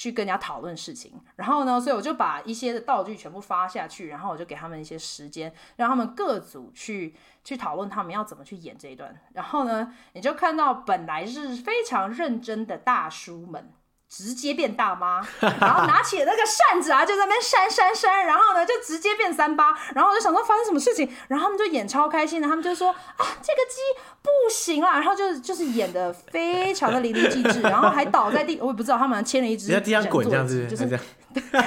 [0.00, 9.14] 去跟人家讨论事情，然后呢，所以我就把一些的道具全部发下去，然后我就给他们一些时间，让他们各组去去讨论他们要怎么去演这一段。
[9.34, 13.70] 然后呢，你就看到本来是非常认真的大叔们。
[14.10, 22.96] 直接变大妈，然后拿起那个扇子啊，就在那边扇扇扇，然后呢就直接变三八，然后我就想说发生什么事情，然后他们就演超开心的，他们就说啊
[23.40, 23.80] 这个鸡
[24.20, 30.88] 不行啦，然后就就是演的非常的淋漓尽致， 然后还倒在地，我也不知道他们牵了一只，在地上滚这样子，就是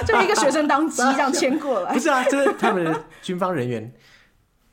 [0.06, 3.90] 就一个学生当鸡这样牵过来， 不是啊，就是他们的军方人员，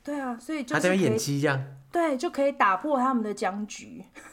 [0.04, 1.64] 对啊，所以就他在演鸡这样。
[1.92, 4.02] 对，就可以打破他们的僵局.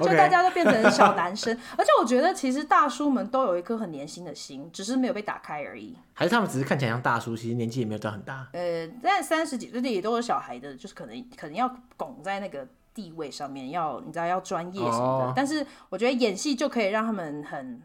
[0.00, 1.52] 就大家都变成小男生。
[1.76, 5.96] 而且我觉得，其实大叔们都有一颗很年轻的心，只是没有被打开而已。
[6.14, 8.46] 还是他们只是看起来像大叔，其实年纪也没有到很大。
[8.52, 15.26] 呃，在三十几岁也都有小孩的，就是可能可能要拱在那个地位上面，要你知道要专业什么的。
[15.26, 15.32] Oh.
[15.34, 17.82] 但是我觉得演戏就可以让他们很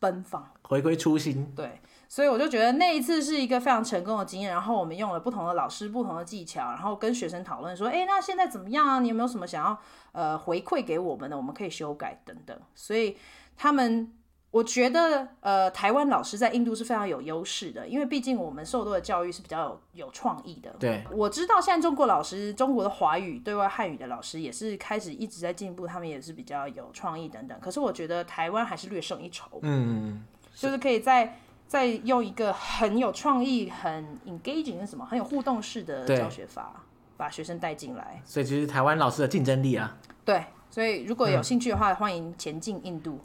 [0.00, 1.52] 奔放，回归初心。
[1.54, 1.80] 对。
[2.08, 9.00] 所以我就觉得那一次是一个非常成功的经验，然后我们用了不同的老师、不同的技巧，然后跟学生讨论说，哎，那现在怎么样啊？
[9.00, 9.78] 你有没有什么想要
[10.12, 11.36] 呃回馈给我们的？
[11.36, 12.56] 我们可以修改等等。
[12.74, 13.16] 所以
[13.56, 14.12] 他们，
[14.52, 20.74] 我觉得呃台湾老师在印度是非常有优势的，因为毕竟我们受到的教育是比较有有创意的。
[20.78, 27.58] 对，我知道现在中国老师、中国的华语对外汉语的老师也是开始一直在进步，他们也是比较有创意等等。
[27.60, 29.58] 可是我觉得台湾还是略胜一筹。
[29.62, 31.40] 嗯，就是可以在。
[31.68, 35.04] 再用一个很有创意、很 engaging 是什么？
[35.04, 36.72] 很有互动式的教学法，
[37.16, 38.22] 把学生带进来。
[38.24, 39.96] 所以其实台湾老师的竞争力啊。
[40.24, 43.20] 对，所以如果有兴趣的话，嗯、欢迎前进印度。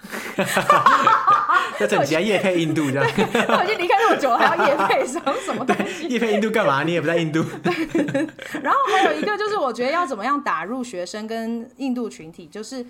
[1.80, 3.04] 要整集啊，夜配印度这样。
[3.06, 6.06] 我已经离开那么久了，还要夜配什么什么东西？
[6.08, 6.84] 夜配印度干嘛？
[6.84, 7.42] 你也不在印度。
[8.62, 12.84] 然后还有一个就是，我觉得要怎么样打入学生跟印度群体，就是。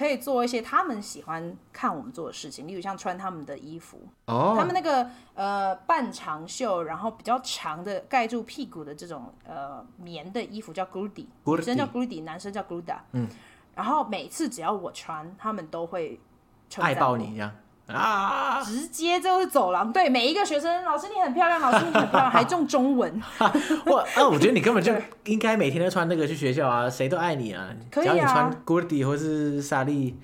[0.00, 13.28] 可以做一些他们喜欢看我们做的事情，例如像穿他们的衣服，哦，他们那个呃半长袖，然后比较长的盖住屁股的这种呃棉的衣服叫 Grudy，女生叫 Grudy，男生叫 Gruda，嗯，
[13.74, 16.18] 然后每次只要我穿，他们都会
[16.78, 17.52] 爱抱你一样。
[17.92, 18.62] 啊！
[18.64, 23.22] 直接就是走廊，对每一个学生，老师你很漂亮，老师你很漂亮，还中中文。
[23.86, 24.92] 我啊，我觉得你根本就
[25.24, 27.68] 应该每天都穿那个去学校啊，谁都爱你啊。
[27.90, 28.12] 可以啊。
[28.12, 30.18] 只要你穿 Gurdi 或是萨利，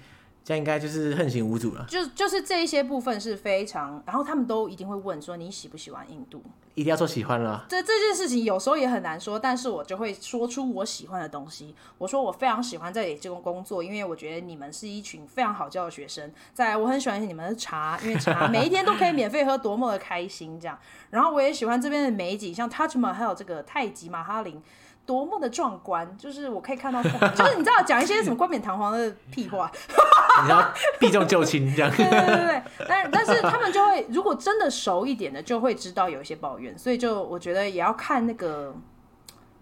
[0.46, 1.84] 这样应该就是横行无阻了。
[1.88, 6.40] 就就是这一些部分是非常，然后他们都一定会问说你喜不喜欢印度。
[6.74, 7.64] 一定要说喜欢了。
[7.68, 11.74] 这这件事情有时候也很难说，但是我就会说出我喜欢的东西。
[11.98, 16.30] 我说我非常喜欢在这个工作，因为我觉得你们是一群非常好教的学生。
[16.54, 20.78] 再来，我很喜欢你们的茶，因为茶每一天都可以免费喝，多么的开心这样。
[21.10, 24.62] 然后我也喜欢这边的美景，像 Taj Mahal 还有这个泰姬玛哈陵。
[25.06, 26.18] 多么的壮观！
[26.18, 27.10] 就是我可以看到，就
[27.46, 29.70] 是你知道讲一些什么冠冕堂皇的屁话，
[30.44, 31.90] 你要避重就轻这样。
[31.96, 38.74] 对 对对对，但但是他们就会，如果真的熟一点的，就会知道有一些抱怨，所以就我觉得也要看那个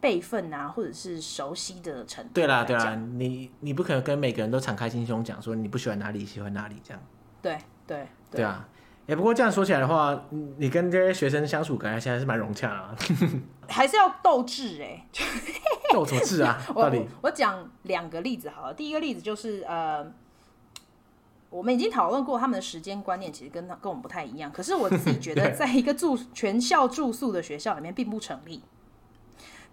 [0.00, 2.30] 辈分啊，或者是熟悉的程度。
[2.32, 7.02] 对啦对啦，你你不可能跟每个人都敞开心胸讲说你不喜欢哪里，喜欢哪里这样。
[7.42, 7.98] 对对
[8.30, 8.66] 对，对啊。
[9.06, 10.24] 也不过这样说起来的话，
[10.56, 12.96] 你跟这些学生相处，感觉现在是蛮融洽啊。
[13.68, 15.06] 还是要斗智哎，
[15.92, 16.62] 斗什么智啊？
[16.74, 18.74] 到底我讲两个例子好了。
[18.74, 20.06] 第一个例子就是呃，
[21.50, 24.52] 我们已经讨论过他们的时间观念，其实跟他跟我们不太一样。
[24.52, 28.62] 可是我自己觉得， 在一个住全校住宿的学校里面，并不成立。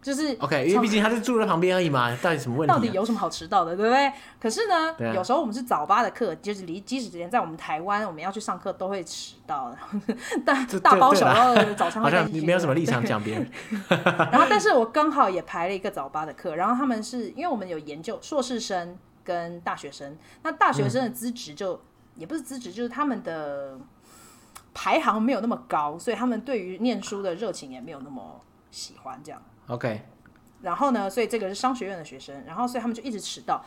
[0.01, 2.75] 就是 OK，因为毕竟他是住在旁边而已嘛，到底什么问题、啊？
[2.75, 4.11] 到底有什么好迟到的，对不对？
[4.39, 9.75] 可是呢，啊、有时候我们是早八的课，就是离即使之前在我们台湾，我们要去上课都会迟到，
[10.43, 12.31] 大大包小包的早餐会带进去。
[12.31, 13.47] 好像你没有什么立场讲别人。
[14.31, 21.79] 然后，但是我刚好也排了一个早八的课，然后他们是因为我们有研究硕士生跟大学生，那大学生的资质就、嗯、
[22.15, 23.77] 也不是资质，就是他们的
[24.73, 29.39] 排行没有那么高，所以他们对于念书的热情也没有那么喜欢这样。
[29.67, 30.01] OK，
[30.61, 33.63] 然后呢，所以这个是商学院的学生，然后所以他们就一直迟到，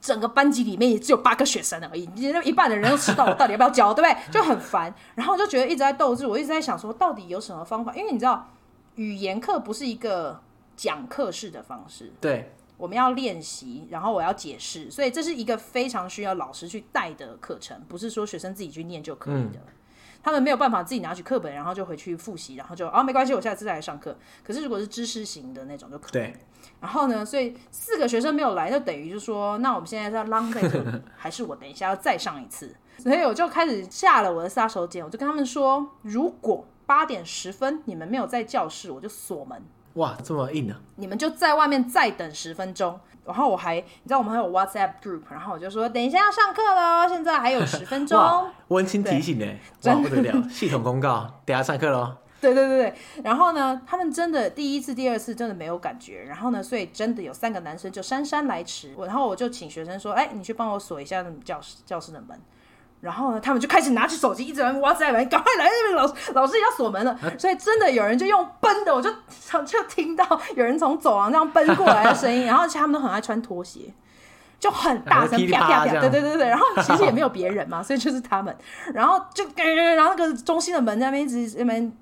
[0.00, 4.32] 整个班级里面也只有八个学生而已，你那一半的人都迟到，我到底要不要教，对不对？
[4.32, 4.94] 就很烦。
[5.14, 7.94] 然后我就觉得一直在斗志，我一直在想说，到底有什么方法？
[7.94, 8.48] 因为你知道，
[8.94, 10.40] 语言课不是一个
[10.76, 19.58] 讲课式的方式，对，我们要练习，然后我要解释，所以这是一个非常需要老师去带的课程，不是说学生自己去念就可以的。
[19.58, 19.74] 嗯
[20.22, 24.16] 他们没有办法自己拿取课本，然后就回去复习，然后就啊、哦、没关系，我下次再来上课。
[24.44, 26.12] 可是如果是知识型的那种就可以。
[26.12, 26.34] 对。
[26.80, 30.60] 然后呢，所以四个学生没有来，就等于就说，那我们现在在浪费
[31.16, 32.74] 还是我等一下要再上一次？
[32.98, 39.62] 所以我就开始下了我的杀手锏，我就跟他们说，如果八点十分你们没有在教室，我就锁门。
[39.98, 40.80] 哇，这么硬啊！
[40.96, 42.98] 你们就在外面再等十分钟。
[43.26, 48.18] 然后我还，你知道我们还有 WhatsApp group，然后我就说，等一下要上课了，现在还有十分钟。
[48.68, 49.44] 温馨提醒呢，
[49.84, 52.16] 哇，不得了，系统公告， 等下上课喽。
[52.40, 62.40] 对对对对，然后呢，他们真的第一次、第二次真的没有感觉，然后呢，所以真的有三个男生就姗姗来迟，然后我就请学生说，哎，你去帮我锁一下教室教室的门。
[63.00, 65.68] 然后呢，他们就开始拿起手机，一直玩，哇塞，玩，赶快来！
[65.94, 69.08] 老师，老师要锁门了，所以真的有人就用奔的，我就
[69.64, 70.24] 就听到
[70.56, 72.44] 有人从走廊这样奔过来的声音。
[72.44, 73.92] 然后他们都很爱穿拖鞋，
[74.58, 76.48] 就很大声，啪啪啪，对对对对。
[76.48, 78.56] 然后 其实也没有别人嘛，所以就是他们。
[78.92, 81.92] 然后就，然后那个中心的门在那边一直那边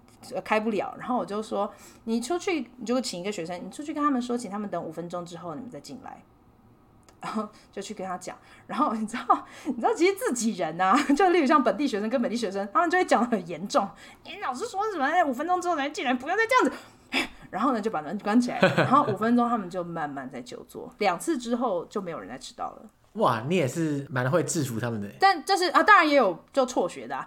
[0.42, 0.94] 开不了。
[0.98, 1.70] 然后我就说，
[2.04, 6.22] 你出去，你就请一个学生，你出去跟他们说，请他们等五分钟之后你们再进来。
[7.26, 8.36] 然后就去跟他讲，
[8.68, 13.88] 然后你知道，你知道，其实自己人啊，就例如像本地学生跟本地学生，他们就会讲得很严重。
[14.24, 15.24] 你老师说什么？
[15.24, 17.26] 五分钟之后才进来，不要再这样子。
[17.50, 18.60] 然后呢，就把门关起来。
[18.76, 20.92] 然后五分钟，他们就慢慢在就坐。
[20.98, 22.82] 两次之后，就没有人再迟到了。
[23.14, 25.08] 哇，你也是蛮会制服他们的。
[25.18, 27.26] 但这是啊，当然也有就辍学的，啊，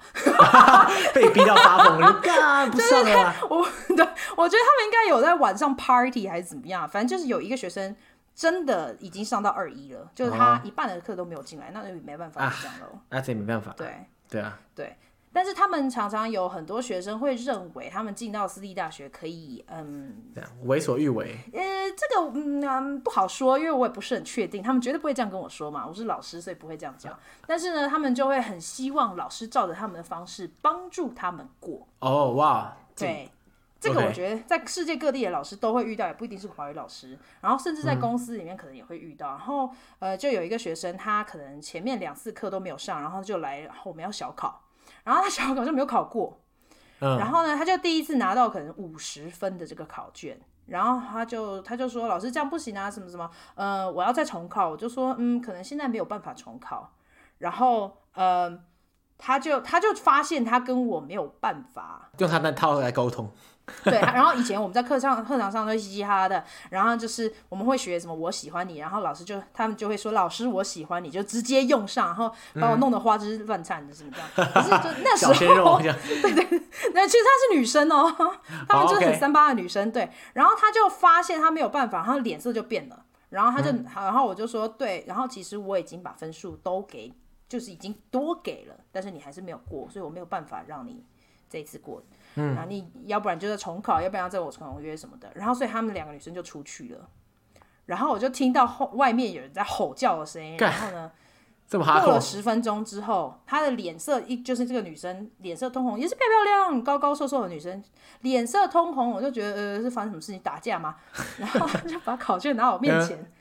[1.13, 3.33] 被逼到发疯了，干不上了。
[3.49, 4.07] 我 对，
[4.38, 7.95] 我觉得他们应该有在晚上 party 还是怎么样，反正就是有一个学生。
[8.39, 12.97] 真的已经上到二一了，就是他一半的课都没有进来，哦、那就没办法这样喽。
[13.10, 13.73] 那这也没办法。
[13.75, 13.93] 对
[14.30, 14.95] 对啊，对。
[15.34, 21.38] 但是他们常常有很多学生会认为，他们进到私立大学可以，嗯，这样为所欲为。
[21.52, 21.62] 呃，
[21.97, 25.86] 这个嗯，嗯不好说，因为我也不是很确定，他们绝对不会这样跟我说嘛。
[25.86, 27.19] 我是老师，所以不会这样讲。
[27.45, 31.86] 但是呢，他们就会很希望老师照着他们的方式帮助他们过。
[31.99, 33.30] 哦哇，对。
[33.79, 37.17] 这个我觉得在世界各地的老师都会遇到，也不一定是华语老师。
[37.39, 39.29] 然后甚至在公司里面可能也会遇到。
[39.29, 44.63] 然后呃，就有一个学生，他可能前面两次课都没有上，然后就来，然后我们要小考，
[45.05, 46.41] 然后他小考就没有考过。
[46.99, 54.69] 然后呢，他就第一次拿到可能五十分的这个考卷，然后他就他就说老师这样不行啊，什么什么，呃，我要再重考。
[54.69, 56.91] 我就说嗯，可能现在没有办法重考。
[57.37, 58.60] 然后呃，
[59.17, 63.31] 他就他就发现他跟我没有办法用他那套来沟通。
[63.83, 74.29] 对，然后以前我们在课上课堂上都嘻嘻哈哈的，然后就是我们会学什么我喜欢你，然后老师就他们就会说老师我喜欢你，就直接用上，然后把我弄得花枝乱颤的什么这样。
[74.35, 76.61] 嗯、可是就那时候，对对，
[76.93, 78.13] 那其实她是女生哦，
[78.67, 79.91] 她们就是很三八的女生。
[79.91, 87.13] 对，然后她就发现她没有办法，他脸色就变了，然后她就，嗯、然后我就说对，然后其实我已经把分数都给，
[87.47, 91.03] 就是已经多给了，但是你还是没有过，所以我没有办法让你
[91.49, 92.03] 这一次过。
[92.36, 95.32] 嗯，然后你要不然就是重考，要不然要再我重约什么的。
[95.36, 97.10] 然后所以他们两个女生就出去了。
[97.86, 100.56] 然后我就听到后外面有人在吼叫的声音。
[100.58, 101.12] 然后呢，
[101.67, 107.84] 这么哈过了十分钟之后，她的脸色一就是这个女生脸色通红，也是漂漂亮亮、高高瘦瘦的女生，
[108.21, 109.12] 脸色通红。
[109.12, 110.96] 我就觉得呃是发生什么事情打架吗？
[111.40, 113.32] 然后就把考卷拿我面前，嗯、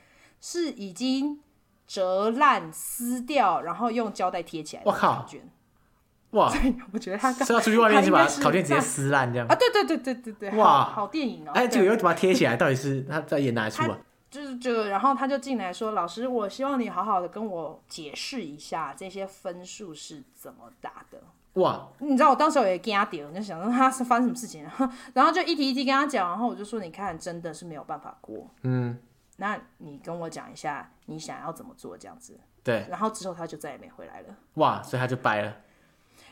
[0.41, 1.39] 是已经
[1.85, 5.47] 折烂撕掉，然后用胶带贴起来的考卷。
[6.31, 6.51] 哇！
[6.93, 9.55] 我觉得他是要出去外面去把考卷直接撕烂这样啊？
[9.55, 10.51] 对对对对对对！
[10.57, 11.51] 哇，好电影哦！
[11.53, 13.97] 哎，结果又把它贴起来，到底是他在演哪一出啊？
[14.29, 21.19] 就是就然后他就进来说：“老师，我希望你好好的跟我解释一下这些分数是怎么打的。”
[21.59, 21.87] 哇！
[21.97, 24.63] 你知道我当时我也惊他点，我就想说他是发生什么事情，
[25.15, 28.99] 然后就一题一题跟他讲，然后我就说：“你看，真的是没有办法过。”嗯，
[29.37, 32.39] 那你跟我讲一下你想要怎么做这样子？
[32.63, 32.85] 对。
[32.87, 34.27] 然后之后他就再也没回来了。
[34.53, 34.79] 哇！
[34.83, 35.51] 所以他就掰了。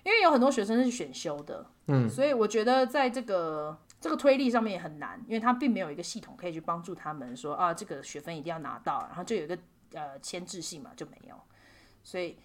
[0.08, 9.58] 因为有很多学生是选修的，嗯，所以我觉得在这个这个推力上面也很难，因为他并没有一个系统可以去帮助他们说啊，这个学分一定要拿到，然后就有一个
[9.92, 11.36] 呃牵制性嘛，就没有，
[12.06, 12.38] 所以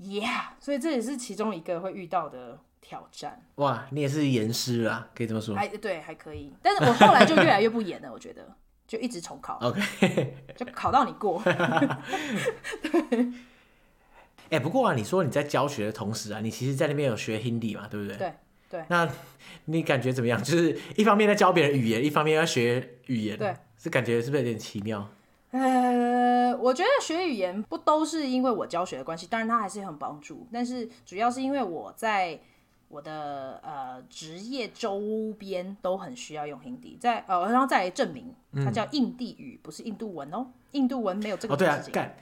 [0.00, 3.40] ，yeah，所以这也是其中一个会遇到的挑战。
[3.54, 5.54] 哇，你也是严师啊，可以这么说？
[5.54, 8.52] 还对，还可以，但是我后来就越来越不严了，我觉得
[8.88, 11.40] 就一直重考，OK，就考到你过，
[12.82, 13.32] 对。
[14.54, 18.16] 哎、欸，不过啊，你说你在教学的同时啊，你其实在那边有学 Hindi 嘛，对不对？
[18.16, 18.32] 对
[18.70, 18.84] 对。
[18.86, 19.08] 那
[19.64, 20.40] 你感觉怎么样？
[20.40, 25.08] 就是一方面在教别人语言，一方面要学语言，对，是感觉是不是有点奇妙？
[25.50, 32.38] 呃，我觉得学语言不都是因为我教学的关系，当然它还是很帮助，但是主要是因为我在
[32.94, 38.32] 我的呃职业周边都很需要用 Hindi，在呃，然后再来证明
[38.64, 41.54] 它叫印地语，嗯、不是印度文哦，印度文没有这个。
[41.54, 42.16] 哦，对啊，干。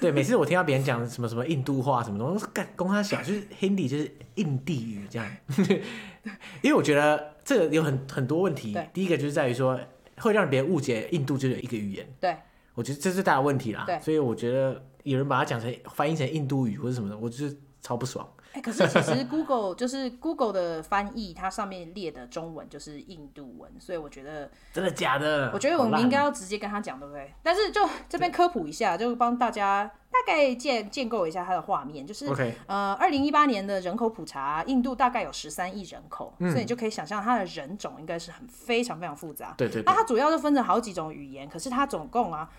[0.00, 5.30] 对，每次我听到别人讲什么什么印度话什么东西，干，公他小就是 Hindi 就是印地语这样，
[6.60, 8.76] 因为我觉得这个有很很多问题。
[8.92, 9.78] 第一个就是在于说
[10.16, 12.04] 会让别人误解印度就是一个语言。
[12.18, 12.36] 对，
[12.74, 13.84] 我觉得这是大的问题啦。
[13.86, 18.28] 对，所以我觉得有人把它讲成翻译成印度语或者什么的，我就是超不爽。
[18.56, 25.50] 欸、可是其实 Google 就是 Google 的翻译，它上面列的中文就是印度文，所以我觉得真的假的？
[25.52, 27.32] 我觉得我们应该要直接跟他讲，对不对？
[27.42, 32.52] 但是就这边科普一下，就帮大家大概建建构一下它的画面，就是 Okay.
[32.66, 39.54] 呃，二零一八年的人口普查，印度大概有十三亿人口，嗯、所以你就可以想象它的人种应该是很非常非常复杂。
[39.58, 39.84] 对，对对。
[39.84, 42.50] 那它主要就分成好几种语言，可是它总共啊。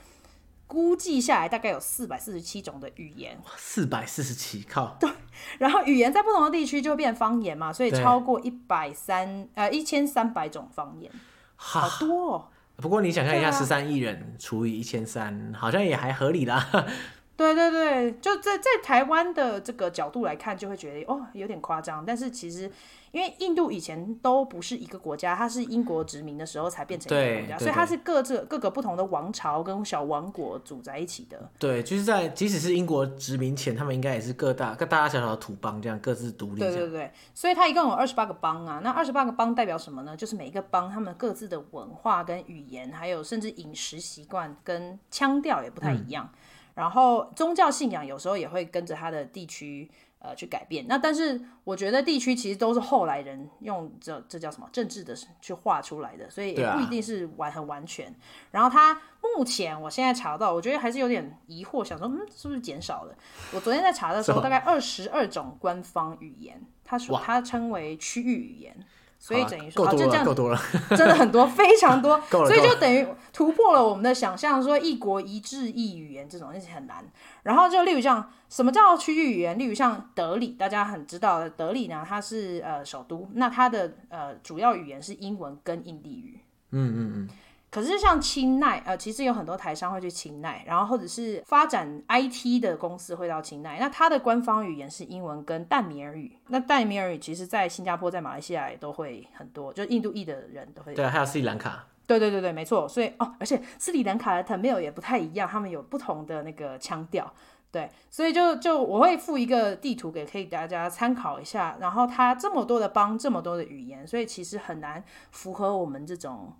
[0.68, 4.98] 估计下来大概有四百四十七种的语言，四百四十七靠。
[5.00, 5.10] 对，
[5.58, 11.10] 然后语言在不同的地区就会变方言嘛，所以超过一百三呃一千三百种方言，
[11.56, 12.48] 好多哦。
[12.76, 16.70] 不过你想象一下，十三亿人除以一千三，好像也还合理啦。
[17.38, 22.70] 对对对，就在在台湾的这个角度来看，就会觉得哦有点夸张，但是其实。
[23.12, 31.50] 因为印度以前都不是一个国家，它是英国殖民的时候才变成一个国家，所以它是各自各个不同的王朝跟小王国组在一起的。
[31.58, 36.60] 对，就是在即使是英国殖民前，他们应该也是各大各大大小小的土邦这样各自独立。
[36.60, 38.82] 对对对，所以它一共有二十八个邦啊。
[38.84, 40.16] 那二十八个邦代表什么呢？
[40.16, 46.30] 就是每一个邦他们各自的文化跟语言，还有甚至饮食习惯跟腔调也不太一样。
[46.34, 46.38] 嗯、
[46.76, 49.90] 然后宗教信仰有时候也会跟着它的地区。
[50.28, 50.86] 呃，去改变。
[50.88, 58.08] 那但是我觉得地区其实都是后来人用这这叫什么政治的去画出来的，所以也不一定是完很完全。
[58.08, 58.14] 啊、
[58.52, 63.16] 然后它目前我现在查到，我觉得还是有点疑惑，想说嗯，是不是减少了？
[63.54, 68.76] 我昨天在查的时候，大概二十二种官方语言，它说它称为区域语言。
[69.20, 70.60] 所以等于说，就这样，够多了，
[70.96, 72.22] 真的很多，非常多。
[72.30, 77.04] 所以就等于突破了我们的想象，说一国一制一语言这种东西很难。
[77.44, 79.58] 然后就例如像什么叫区域语言？
[79.58, 86.40] 例如像德里，大家很知道的德里呢，它是呃首都，那它的呃主要语言是英文跟印地语。
[86.72, 87.30] 嗯嗯嗯。
[87.78, 93.78] 可是像清奈，呃，其实有很多台商会去清奈，然后或者是发展 IT 的公司会到清奈。
[93.80, 96.40] 那它的官方语言是英文跟淡米尔语。
[96.48, 100.96] 那淡米尔语其实，在新加坡、在马来西亚也都会很多，就印度裔的人都会。
[100.96, 101.86] 对，还有斯里兰卡。
[102.08, 102.90] 对对对对，没错。
[102.90, 107.32] 所以哦，而且斯里兰卡的 Tamil 也不太一样，他们有不同的那个腔调。
[107.72, 111.78] 对，所以就就我会附一个地图给可以大家参考一下。
[111.80, 116.52] 然后它这么多的邦，这么多的语言，所以其实很难符合我们这种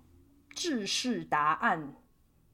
[0.58, 1.94] 制式答案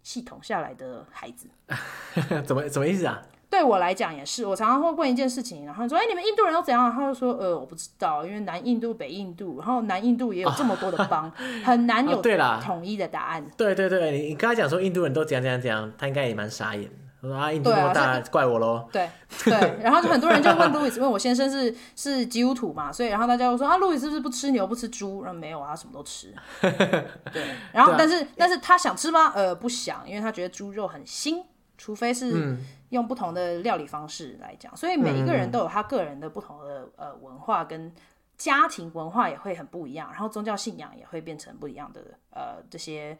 [0.03, 1.49] 系统下来的孩子。
[2.45, 3.23] 怎么怎么意思啊？
[3.49, 11.31] 对我来讲也是，我常常会问一件事情，然后说：“哎，你们印度人都怎样？”他就说：“呃，我不知道，因为南印度、北印度，然后南印度也有这么多的邦，
[11.65, 12.21] 很难有
[12.61, 16.91] 统一的答案。”对对对，你你刚才讲说印度人都怎样怎样怎样，他应该也蛮傻眼。
[17.25, 18.89] 我说啊，印度那么大，啊、怪我喽。
[18.93, 19.09] 对
[19.45, 19.53] 对，
[19.83, 25.23] 然后就很多人就问路易斯，因为我先生是是基督徒嘛，所以然后大家就说啊，路易斯是不是不吃牛不吃猪？
[25.25, 26.35] 然后没有啊，他什么都吃。
[26.61, 29.33] 对，然后 但是、啊、但是他想吃吗？
[29.35, 31.43] 呃，不想，因为他觉得猪肉很腥。
[31.77, 32.57] 除非是
[32.91, 37.93] 用不同的料理方式来讲，嗯、所以每一个人都有他个人的不同的呃文化，跟
[38.39, 42.01] 家庭文化也会很不一样，然后宗教信仰也会变成不一样的
[42.31, 43.19] 呃这些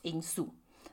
[0.00, 0.48] 因素。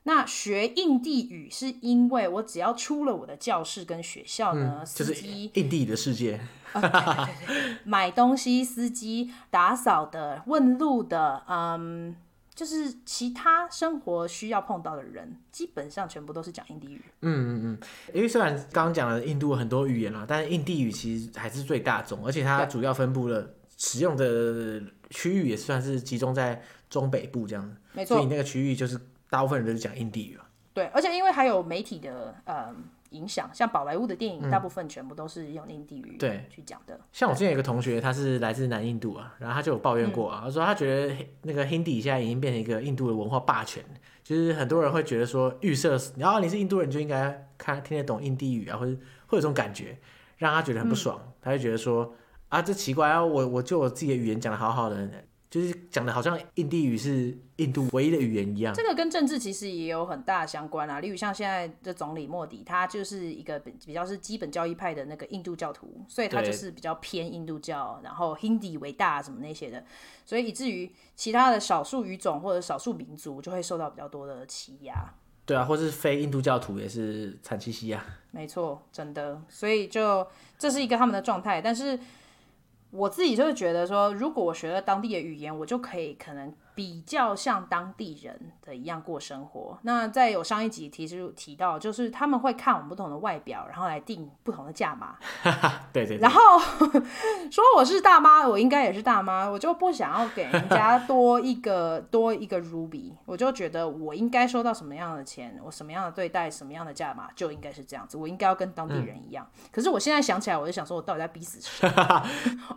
[0.08, 6.40] 那学印地语是因为我只要出了我的教室跟学校呢，嗯、司机印地的世界，
[6.72, 6.82] 呃、
[7.28, 12.16] 对对对买东西、司机、打扫的、问路的，嗯。
[12.58, 17.00] 就是其他生活需要碰到的人，基本上全部都是讲印地语。
[17.22, 23.48] 嗯嗯嗯，因为虽然刚刚讲了印度很多语言啦，但是印地语其实还是最大众，而且它主要分布了
[23.78, 24.82] 使用的
[25.12, 27.76] 区域也算是集中在中北部这样子。
[27.94, 29.00] 没错，所以那个区域就是
[29.30, 30.40] 大部分人都是讲印地语。
[30.74, 32.76] 对，而且因为还有媒体的呃。
[33.12, 36.94] 影响像宝莱坞的电影，大部分全部都是用印地语对去讲的。
[36.94, 43.82] 嗯、像我之前有个同学，他是来自南印度啊，然后他就有抱怨过啊，嗯、他说他觉得那个 Hindi 现在已经变成一个印度的文化霸权，
[44.26, 48.92] 就是很多人会觉得说预设，然后你是印度人就应该看听得懂印地语啊，或者
[49.28, 49.98] 会有这种感觉，
[50.36, 52.14] 让他觉得很不爽，嗯、他就觉得说
[52.50, 55.10] 啊，这奇怪啊，我我就我自己的语言讲的好好的。
[55.50, 61.00] 就是讲的好像印地语是印度唯一的语言一样，这个跟政治其实也有很大相关啊。
[61.00, 69.86] 例如像现在的总理莫迪，他就是一个比较是基本教义派的那个印度教徒，所以他就是比较偏印度教，然后 Hindi 为大什么那些的，
[70.26, 75.14] 所以以至于其他的少数语种或者少数民族就会受到比较多的欺压。
[75.46, 78.06] 对啊，或是非印度教徒也是惨兮兮啊。
[78.32, 80.28] 没错，真的，所以就
[80.58, 81.98] 这是一个他们的状态，但是。
[82.92, 89.80] 我自己就是觉得说，如果我学了当地的语言，我就可以可能比较像当地人的一样过生活。
[89.82, 95.16] 那在有上一集提出提到，就是他们会看我们不同的外表，然后来定不同的价码。
[95.92, 96.20] 对，对对。
[96.20, 109.44] 然后说我是大妈，我应该也是大妈，我就不想要给人家多一个 多一个 Ruby，我就觉得我应该收到什么样的钱，我什么样的对待，什么样的价码就应该是这样子，我应该要跟当地人一样。
[109.64, 111.88] 嗯、 可是我现在想起来，我就想说，我到底在逼死谁？
[111.88, 112.24] 啊，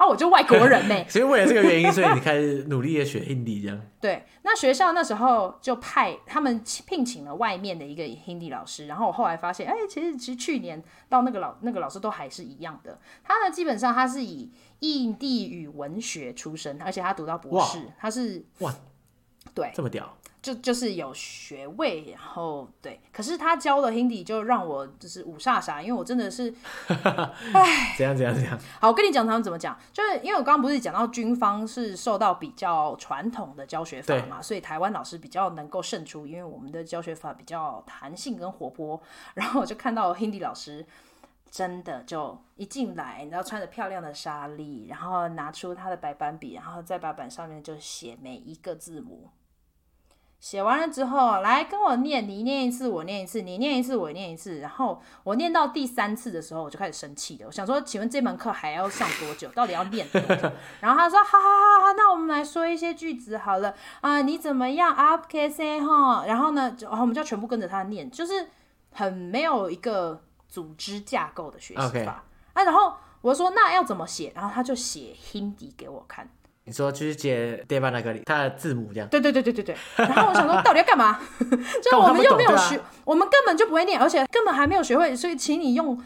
[0.09, 1.05] 我就外国人呢。
[1.07, 3.78] 所以为了这个原因，所以你开始努力的学印地这样。
[3.99, 12.99] 对，那学校那时候就派他们聘请了外面的一个 Hindi 老师，然后我后来发现，哎，其实其实去年到那个老那个老师都还是一样的。
[13.24, 18.74] 他呢，基本上他是以印地语文学出身，而且他读到博士，他是哇，
[19.55, 20.16] 对，这么屌。
[20.43, 26.53] 就就是有学位，然后对，可是他教的 Hindi 就让我就是五煞煞，因为我真的是，
[26.88, 28.59] 哎，怎样怎样怎样？
[28.80, 39.01] 好，我跟你讲他们怎么讲，就是因为我刚刚不是讲到军方是受到比较传统的教学法嘛，所以台湾老师比较能够胜出，因为我们的教学法比较弹性跟活泼。
[39.34, 40.86] 然后我就看到 Hindi 老师
[41.51, 49.28] 真的就一进来，你知道穿着漂亮的纱丽，然后拿出他的白板笔，然后在白板上面就写每一个字母。
[50.41, 54.59] 写完了之后，来跟我念，你念一次，我念一次，你念一次，我念一次。
[54.61, 57.47] 然后我念到第三次的时候，我就开始生气了。
[57.47, 59.49] 我想说，请问这门课还要上多久？
[59.51, 60.51] 到底要念多久？
[60.80, 63.68] 然后他说，好好好好，那我们来说一些句子好了
[64.01, 66.24] 啊、呃，你怎么样？Up can say 哈。
[66.26, 68.49] 然后呢，然后我们就全部跟着他念，就是
[68.93, 72.24] 很没有一个组织架构的学习法。
[72.55, 74.32] 啊，然后我说那要怎么写？
[74.34, 76.30] 然后他就写 Hindi 给我看。
[76.70, 79.08] 你说就是接 Devanagari 它的字母这样。
[79.08, 79.76] 对对对对对对。
[79.96, 81.18] 然后我想说，到底要干嘛？
[81.82, 86.00] 就我们又没有学，我，啊、我们根本就不会念，而且根本还没有学会，所以请你用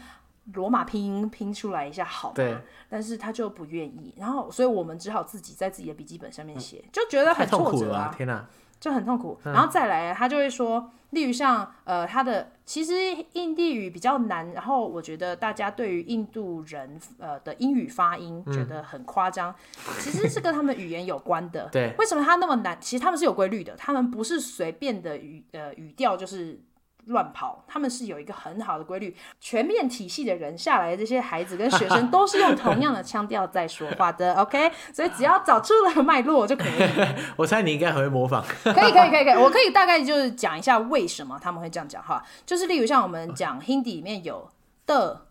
[0.53, 2.33] 罗马拼音拼出来一下好吗？
[2.35, 2.57] 对。
[2.89, 8.11] 但是他就不愿意，然后所以我们只好自己在自己的笔记本上面写，嗯、就觉得很挫折啊！
[8.15, 8.43] 天哪！
[8.79, 12.93] 就很痛苦，然后再来，他就会说，例如像呃，他的其实
[13.33, 21.67] 印地语比较难，然后我觉得大家对于印度人呃的英语发音觉得很夸张，嗯、其实是跟他们语言有关的。
[21.71, 22.77] 对，为什么他那么难？
[22.79, 26.59] 其实他们是有规律的，他们不是随便的语呃语调就是
[27.05, 36.71] 乱跑，他们是有一个很好的规律，全面体系的人下来的这些孩子跟学生都是用同样的腔调在说话的， OK，所以只要找出了脉络就可以。
[37.37, 38.43] 我猜你应该很会模仿。
[38.63, 44.49] 可以可以可以可以，我可以大概就是讲一下为什么他们会这样讲话，就是例如像我们讲 Hindi 里面有
[44.85, 45.27] 的、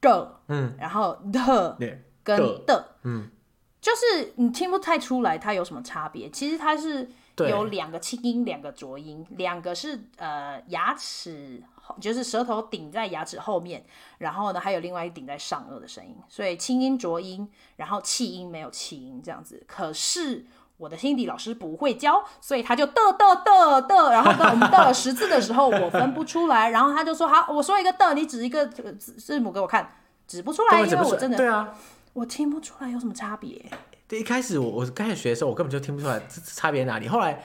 [0.00, 1.76] 的，嗯，然后的
[2.22, 3.28] 跟的，嗯，
[3.80, 7.10] 就是你听不太出来它有什么差别，其实它是。
[7.38, 11.62] 有两个清音，两个浊音，两个是呃牙齿，
[12.00, 13.84] 就是舌头顶在牙齿后面，
[14.18, 19.62] 然后呢还有另外一顶在上颚的声音，所以清音浊音，然后气音没有气音这样子。
[19.66, 20.46] 可是
[20.78, 29.94] 我的 Hindi 老师不会教，所以他就的的的的，然后到我们到了十字的时候，我分不出来，然后他就说好，我说一个的，你指一个字母给我看，
[30.26, 31.74] 指不出来，因为我真的对啊，
[32.14, 33.64] 我听不出来有什么差别。
[34.08, 37.08] 对，一开始我我刚开始学的时候，我根本就听不出来这差别哪里。
[37.08, 37.42] 后来，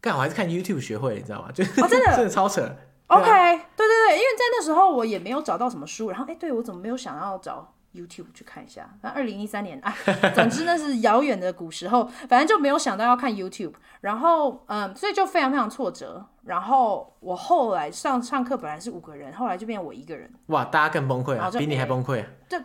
[0.00, 1.50] 刚好还是看 YouTube 学会，你知道吗？
[1.52, 2.62] 就、哦、真的 真的超扯。
[3.08, 8.88] OK，对，啊、对对对，因为在那时候我也没有找到什么书，然后哎，对我怎么没有想要找 YouTube 去看一下？
[9.02, 9.94] 那二零一三年啊，
[10.34, 13.74] 总之那是遥远的古时候，反正就没有想到要看 YouTube。
[14.00, 16.24] 然后嗯，所以就非常非常挫折。
[16.44, 20.30] 然后我后来上上课本来是五个人，后来就变成我一个人。
[20.46, 22.24] 哇，大家更崩溃啊，比你还崩溃。
[22.48, 22.58] 这。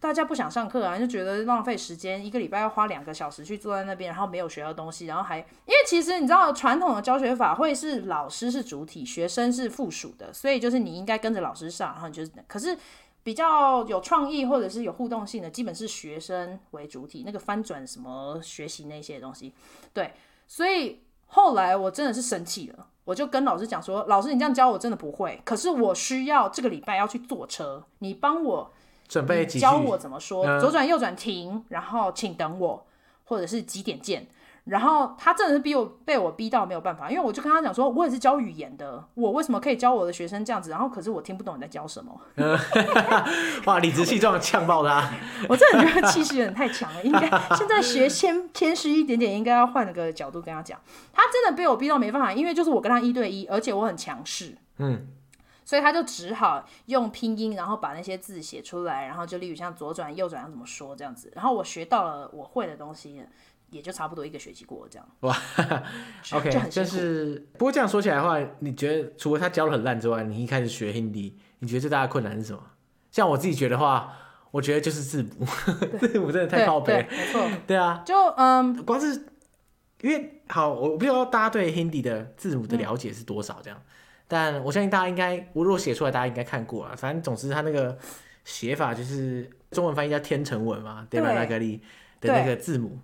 [0.00, 12.74] 大家不想上课啊，就觉得浪费时间，一个礼拜要花两个小时去坐在那边，然后没有学到东西，然后还因为其实你知道传统的教学法会是老师是主体，学生是附属的，所以就是你应该跟着老师上，然后就是可是
[13.22, 19.52] 比较有创意或者是有互动性的，基本是学生为主体，那个翻转什么学习那些东西，
[19.92, 20.14] 对，
[20.46, 28.72] 所以后来我真的是生气了，我就跟老师讲说，老师你这样教我真的不会，可是我需要这个礼拜要去坐车，你帮我。
[29.10, 32.86] 准备教我怎么说，嗯、左转右转停，然后请等我，
[33.24, 34.28] 或者是几点见。
[34.66, 40.70] 然后他真的是逼我，被我逼到没有办法，因为我就跟他讲说，我也是教语言的，我为什么可以教我的学生这样子？
[40.70, 42.20] 然后可是我听不懂你在教什么。
[42.36, 42.56] 嗯、
[43.66, 45.10] 哇，理直气壮呛爆他！
[45.48, 50.78] 我真的觉得气势有点太强了，应该现在学谦谦虚一点点，应该要换个角度跟他讲。
[51.12, 54.56] 他真的被我逼到没办法，因为就是我跟他一对一，而且我很强势。
[54.78, 55.08] 嗯。
[55.64, 61.30] 所以他就只好用拼音，然后把那些字写出来，然后就例如像左转、右转要怎么说这样子。
[61.34, 63.24] 然后我学到了我会的东西，
[63.70, 65.08] 也就差不多一个学期过这样。
[65.20, 65.36] 哇
[66.32, 72.62] ，OK，就就是不过这样说起来的话，你觉得除了他教的很烂之外，你一开始学 Hindi，你觉得最大的困难是什么？
[73.12, 74.12] 像我自己觉得话，
[74.50, 75.46] 我觉得就是字母，
[75.98, 77.06] 字母真的太靠北。
[77.10, 79.26] 没错，对啊，就嗯，光是
[80.00, 83.78] 因为好，我不知道大家对 Hindi 的字母的了解是多少这样。
[83.78, 83.89] 嗯
[84.30, 86.94] 但我相信大家应该，我如果写出来，大家应该看过啊。
[86.96, 87.98] 反正总之，他那个
[88.44, 91.80] 写法就是中文翻译叫天成文嘛，Devanagari
[92.20, 92.96] 的那个字母。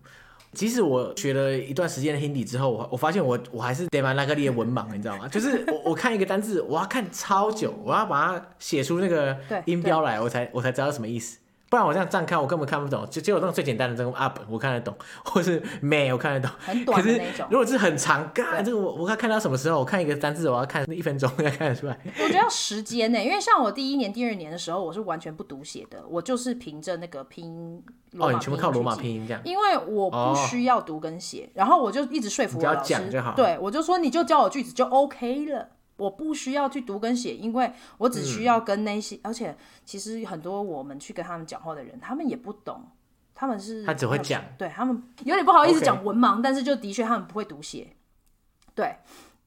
[0.52, 5.26] 即使我学了一段时间的 Hindi 之后，我我发现我我还是 Devanagari 的文盲，你知道吗？
[5.28, 11.38] 就是我我看一个单字，我要看超久，我要把它写出那个音标来，我才我才知道什么意思。
[11.68, 13.04] 不然我这样这样看，我根本看不懂。
[13.10, 16.56] 就只有那种最简单的这种 up，我看得懂， 或是 may 我看得懂。
[16.60, 17.46] 很短的那种。
[17.50, 19.80] 如果是很长，干这个我我要看到什么时候？
[19.80, 21.98] 我看一个单字，我要看一分钟才看得出来。
[22.22, 27.82] 我觉得要时间呢，因为像我第一年、第二年的时候，我是完全不读写的，我就是凭着那个拼音。
[28.18, 29.42] 哦，你全部靠罗马拼音这样。
[29.44, 32.86] 因为我不需要读跟写，哦、然后我就一直说服我老师。
[32.86, 33.34] 只要讲就好。
[33.34, 35.68] 对，我就说你就教我句子就 OK 了。
[35.96, 42.88] 我不需要去读跟写，因为我只需要跟那些，嗯、而且其实很多我们去跟他们讲话的人，他们也不懂，
[43.34, 47.96] 他们是他只会讲，对他们有点不好意思讲文盲.但是就的确他们不会读写，
[48.74, 48.96] 对，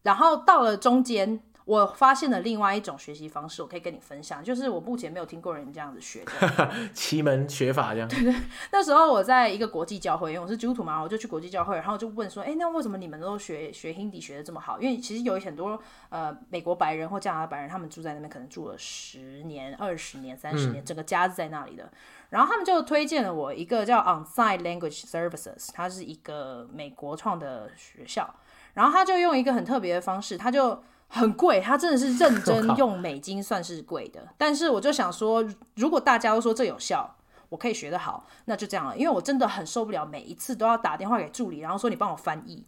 [0.03, 1.41] 然后到了中间。
[1.69, 8.09] 我发现了另外一种学习方式，我可以跟你分享，就是我目前没有听过人这样子学的 奇门学法这样。
[8.09, 8.33] 对对，
[8.71, 14.81] 那时候我在一个国际教会，因为我是基督徒嘛，我就去国际教会，然后就问说，哎，那为什么你们都学学 Hindi 学的这么好？
[14.81, 21.87] 因为其实有很多呃美国白人或加拿大白人，他们住在那边，可能住了十年、二十年、三十年，嗯、整个家是在那里的。
[22.31, 28.27] 然后他们就推荐了我一个叫 Onsite Language Services，它是一个美国创的学校，
[28.73, 30.81] 然后他就用一个很特别的方式，他就。
[31.09, 34.27] 很贵，他真的是认 真用美金算是贵的。
[34.37, 35.43] 但是我就想说，
[35.75, 37.15] 如果大家都说这有效，
[37.49, 38.95] 我可以学得好，那就这样了。
[38.95, 42.63] 因为我真的很受不了每一次都要打电话给助理，然后说你帮我翻译，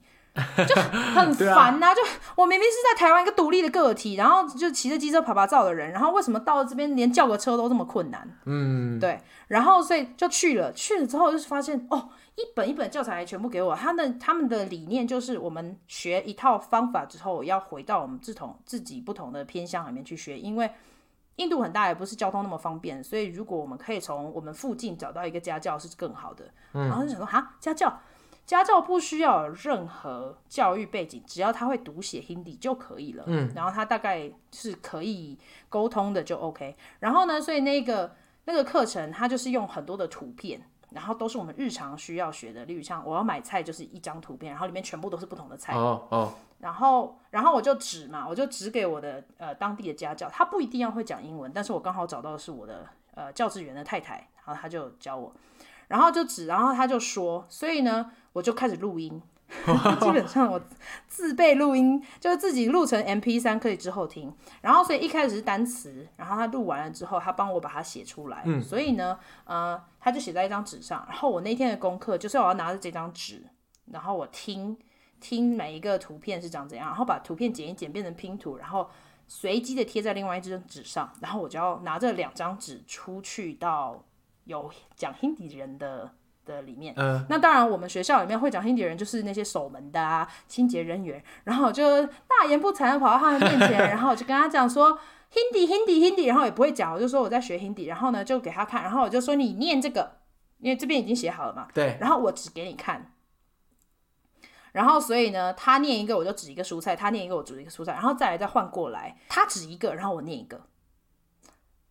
[0.67, 1.95] 就很 烦呐、啊。
[1.95, 2.01] 就
[2.35, 8.27] 我明明是在台湾一个独立的个体，然后就骑着机车趴趴走的人，然后为什么到了这边连叫个车都这么困难？
[8.45, 9.19] 嗯，对。
[9.47, 12.09] 然后所以就去了，去了之后就是发现哦。
[12.35, 20.39] 一本一本教材全部给我，他们他们的理念就是，我们学一套方法之后，要回到我们自同自己不同的偏向里面去学。
[20.39, 20.71] 因为
[21.35, 26.45] 印度很大，也不是交通那么方便，所以如果我们可以从我们附近找到一个家教是更好的。
[26.71, 27.93] 然后就想说，哈，家教
[28.51, 33.23] 家教不需要有任何教育背景，只要他会读写 Hindi 就可以了。
[33.27, 35.37] 嗯，然后他大概是可以
[35.69, 36.75] 沟通的就 OK。
[36.99, 40.61] 然后呢，所以那个那个课程它就是用很多的图片。
[40.91, 45.73] 然后都是我们日常需要学的，例如像我要买菜，就是一张图片，然后里面全部都是不同的菜。
[45.73, 46.33] 哦哦。
[46.59, 52.85] 然后，然后我就指嘛，我就指给我的呃当地的家教，他不一定要会讲英文，但是我刚好找到的是我的
[53.15, 55.33] 呃教职员的太太，然后他就教我，
[55.87, 59.21] 然后就指，然后他就说，所以呢，我就开始录音。
[59.99, 60.61] 基本上我
[61.09, 64.33] 自备录音，就是自己录成 M P 三可以之后听。
[64.61, 68.43] 然后所以一开始是单词，然后他录完了之后，他帮我把它写出来。
[68.45, 71.05] 嗯，所以呢，呃，他就写在一张纸上。
[71.09, 73.45] 然后我那天的功课就是我要拿着这张纸，
[73.87, 74.77] 然后我听
[75.19, 78.89] 听每一个图片是长怎样，然后把图片剪一剪变成拼图，然后
[79.27, 81.11] 随机的贴在另外一张纸上。
[81.19, 84.01] 然后我就要拿着两张纸出去到
[84.45, 86.13] 有讲 Hindi 人的。
[86.45, 94.97] 的里面，嗯，那当然，我们学校里面会讲 Hindi 的人就是那些守门的啊、清洁人员，然后我就大言不惭的跑到他们面前， 然后我就跟他讲说
[95.33, 100.17] Hindi Hindi Hindi，然后也不会讲，我就说我在学 Hindi，然后呢就给他看，然后我就说你念这个，
[100.59, 103.13] 因为这边已经写好了嘛，对，然后我只给你看，
[104.71, 110.61] 然后所以呢，他念一个我就指一个蔬菜，他念一个我指一个蔬菜，然后再来再换过来，他指一个，然后我念一个。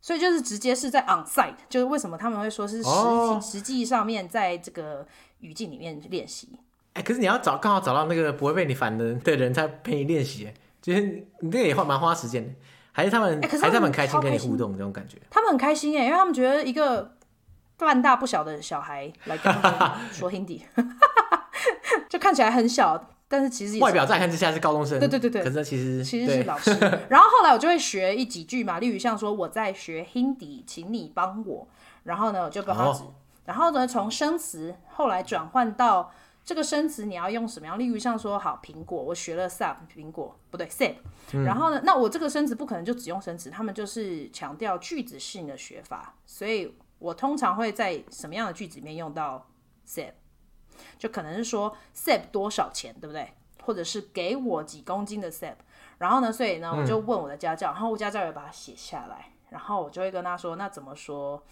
[0.00, 3.42] 所以就是直接是在 on site，就是为什么他们会说是实际、oh.
[3.42, 5.06] 实际上面在这个
[5.40, 6.48] 语境里面练习。
[6.94, 11.00] 哎、欸，可是你要找刚好找到那个不会被你烦的的人才陪你练习，就是
[11.40, 12.50] 你这个也花蛮花时间的。
[12.92, 15.16] 还是他们，欸、可是他们还是他们很开心跟你互动这种感觉？
[15.30, 17.16] 他们很开心哎，因为他们觉得一个
[17.76, 20.62] 半大不小的小孩来跟他们说 Hindi，
[22.08, 23.10] 就看起来很小。
[23.32, 25.44] 但是其实外表再看之下是高中生，对对对对。
[25.44, 26.72] 可是其实其实是老师。
[27.08, 31.68] 然后后来我就会学一几句嘛，例如像说我在学 Hindi，请你帮我。
[32.02, 33.04] 然后呢，我就帮他指。
[33.44, 36.10] 然后呢，从生词后来转换到
[36.44, 37.78] 这个生词你要用什么样？
[37.78, 40.94] 例如像说好苹果，我学了 sab 苹果，不对 sab。
[41.44, 49.46] 然后呢，那我这个生词不可能就只用生词，他们就是强调句子性的学法，所以我通常会在什么样的句子里面用到
[49.86, 50.10] sab？
[50.98, 53.32] 就可能是说 sab 多少钱，对不对？
[53.62, 55.54] 或者是给我几公斤的 sap
[55.98, 61.42] 然后呢，所以呢，我就问我的家教，嗯、然后我家教也把它写下来，然后我就会跟他说，那怎么说？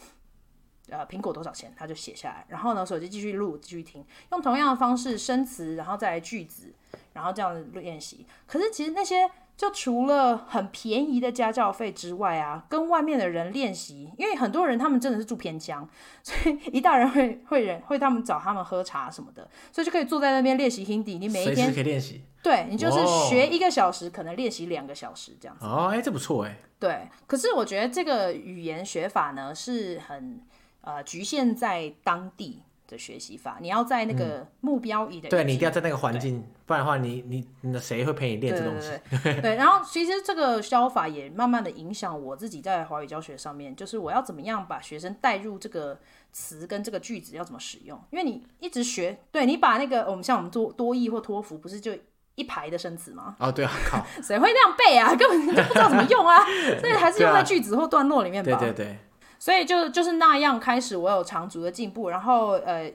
[0.91, 1.75] 呃，苹果多少钱？
[1.77, 6.73] 他就写下来，然后呢，手机继续录，继续听，用同样的方式生词，然后再来句子，
[7.13, 8.27] 然后这样子练习。
[8.47, 9.31] 可是其实那些。
[9.59, 15.87] 就除了很便宜的家教费之外啊，跟外面的人练习，因为很多人他们真的是住偏乡，
[16.23, 21.19] 所以一大人会会人会他们找他们喝茶什么的，所以就可以坐在那边练习 Hindi。
[21.19, 25.67] 你每一天可以练习，对，你就是学一个小时，可能练习两个小时这样子。
[25.67, 26.57] 哦，哎、欸，这不错哎。
[26.79, 30.41] 对，可是我觉得这个语言学法呢，是很
[30.83, 32.63] 呃局限在当地。
[32.89, 38.91] 的学习法，你要在那个目标语的、嗯，对，你一定要在那个环境，不然的话你，你你那谁会陪你练这东西？
[39.11, 46.01] 对，对，对，对， 然后其实这个教法也慢慢的影响我自己在华语教学上面，就是我要怎么样把学生带入这个
[46.33, 48.01] 词跟这个句子要怎么使用？
[48.11, 51.93] 因为你一直学，对你把那个我们像我们多多义或托福，不是就
[52.37, 53.37] 一排的生词吗？
[53.39, 55.13] 哦，对啊，靠， 谁会那样背啊？
[55.17, 56.43] 根本就不知道怎么用啊！
[56.81, 58.57] 所以还是用在句子或段落里面吧。
[58.59, 58.99] 对对对。
[59.39, 62.09] 所以就就是那样开始，我有长足的进步。
[62.11, 62.93] 然后呃，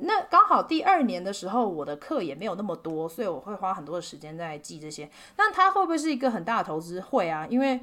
[0.00, 5.08] 那刚好第二年的时候，我的课也没有那么多，所以我会花很多的时间在记这些。
[5.36, 7.00] 那它会不会是一个很大的投资？
[7.00, 7.80] 会啊，因为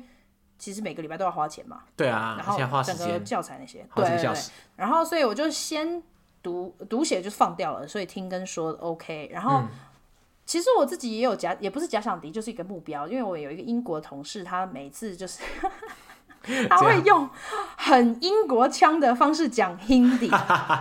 [0.60, 1.84] 其实每个礼拜都要花钱嘛。
[1.96, 4.34] 对啊，然后整个教材那些，对，对，对。
[4.76, 6.04] 然后所以我就先
[6.44, 9.30] 读读写就放掉了，所以听跟说 OK。
[9.32, 9.70] 然后、嗯、
[10.46, 15.42] 其实我自己也有假，也不是假想敌，就是一个目标，因为我有一个英国同事，他每次就是。
[16.70, 17.30] 他会用
[17.78, 20.30] 很英国腔的方式讲 Hindi，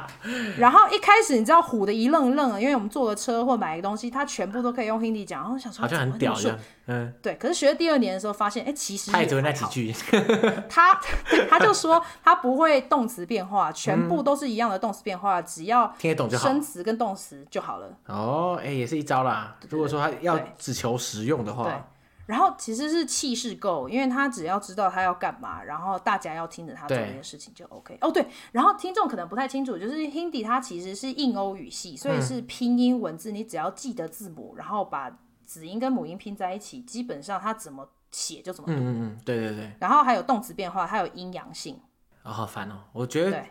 [0.59, 7.35] 然后一开始你知道唬的一愣一愣，因为我们坐了车或买个东西，他全部都可以用 Hindi 讲，然后想说好像很屌一样，嗯，对。
[7.35, 9.95] 可是学了第二年的时候，发现哎、欸，其实他也只会那几句，
[10.69, 10.99] 他
[11.49, 17.89] 他就说他不会动词变化，全部都是一样的动词变化，只要听得懂就好，生词跟动词就好了。
[18.07, 19.57] 哦，哎、欸，也是一招啦。
[19.69, 21.85] 如果说他要只求实用的话。
[22.31, 27.99] 然后其实是气势够，因为他只要知道他要干嘛，然后大家要听着他做这件事情就 OK。
[28.01, 38.75] 哦，对，然后听众可能不太清楚，就是 Hindi 它其实是印欧语系，所以是拼音文字，你只要记得字母，然后把子音跟母音拼在一起，基本上它怎么写就怎么读。
[38.75, 39.73] 嗯嗯嗯，对对对。
[39.81, 41.81] 然后还有动词变化，还有阴阳性。
[42.23, 42.85] 哦，好烦哦！
[42.93, 43.45] 我觉得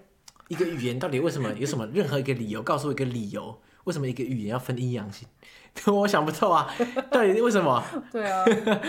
[0.47, 5.27] 一个语言到底为什么有什么任何一个理由，告诉我一个理由，为什么一个语言要分阴阳性？
[5.87, 6.67] 我想不透啊，
[7.09, 7.81] 到底为什么？
[8.11, 8.43] 对啊，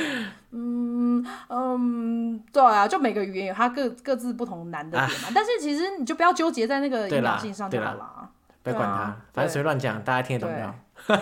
[0.53, 5.29] 嗯嗯，对啊，就每个语言有它各各自不同难的点嘛。
[5.29, 8.29] 啊、但是其实你就不要纠结在那个阴阳性上就好了。
[8.63, 11.17] 不要管他，反正随便乱讲，大家听得懂就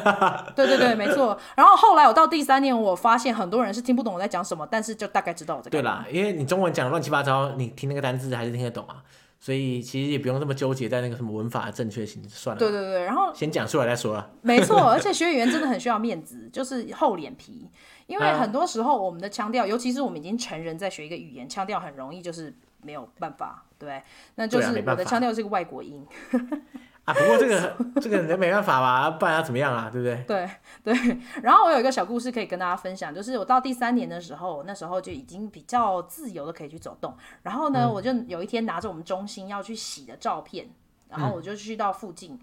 [0.56, 1.38] 对对对，没错。
[1.54, 5.80] 然后后来我到第三年，我发现很多人是听不懂我在讲什么，但是就大概知道我在讲。
[5.80, 8.96] 对啦，因为你中文讲的乱七八糟，你听那个单字还是听得懂啊，
[9.41, 12.59] 所以其实也不用这么纠结在那个什么文法的正确性，算了。
[12.59, 14.30] 对对对，然后先讲出来再说了。
[14.43, 17.70] 没错， 而且学语言真的很需要面子，就是厚脸皮，
[18.07, 24.03] 因为很多时候我们的腔调，尤其是我们已经成人在学一个语言，腔调很容易就是没有办法，对，
[24.34, 26.05] 那就是我的腔调是个外国音。
[27.09, 29.88] 啊，不过这个这个人没办法吧，不然要怎么样啊？
[29.90, 30.22] 对不对？
[30.84, 31.18] 对对。
[31.42, 37.16] 然后我有一个小故事可以跟大家分享，就是我到第三年的时候，那时候就已经比较自由的可以去走动。
[37.42, 40.68] 然后呢，嗯、我就有一天拿着我们中心要去洗的照片，
[41.09, 42.40] 然后我就去到附近，嗯、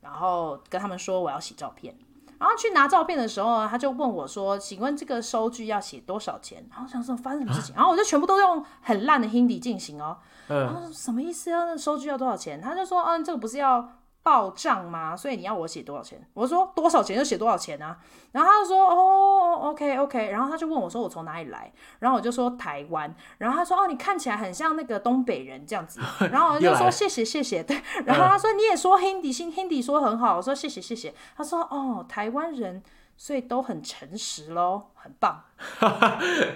[0.00, 1.94] 然后跟他们说我要洗照片。
[2.38, 10.18] 然后去拿照片的时候，他就问我说：“请问这个收据要写多少钱？”然后想说发生什么事情，啊、然后我就全部都用很烂的 Hindi 进行哦。
[10.48, 11.64] 嗯、然后说什么意思啊？
[11.64, 12.60] 那收据要多少钱？
[12.60, 13.88] 他就说：“嗯，这个不是要。”
[14.24, 15.14] 报账吗？
[15.14, 16.26] 所以你要我写多少钱？
[16.32, 17.98] 我说多少钱就写多少钱啊。
[18.32, 20.30] 然后他就说哦，OK OK。
[20.30, 21.70] 然后他就问我说我从哪里来？
[21.98, 23.14] 然后我就说台湾。
[23.38, 26.00] 然后他说哦，你看起来很像那个东北人这样子。
[26.32, 27.62] 然后我就说谢谢谢谢。
[27.62, 27.80] 对。
[28.06, 30.38] 然后他说你也说 Hindi，Hindi 说很好。
[30.38, 31.14] 我说谢谢谢谢。
[31.36, 32.82] 他说哦，台湾人
[33.16, 35.44] 所以都很诚实咯，很棒。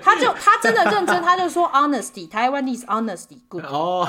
[0.03, 3.65] 他就他真的认真，他就说 honesty，台湾 is honesty good。
[3.67, 4.09] 哦。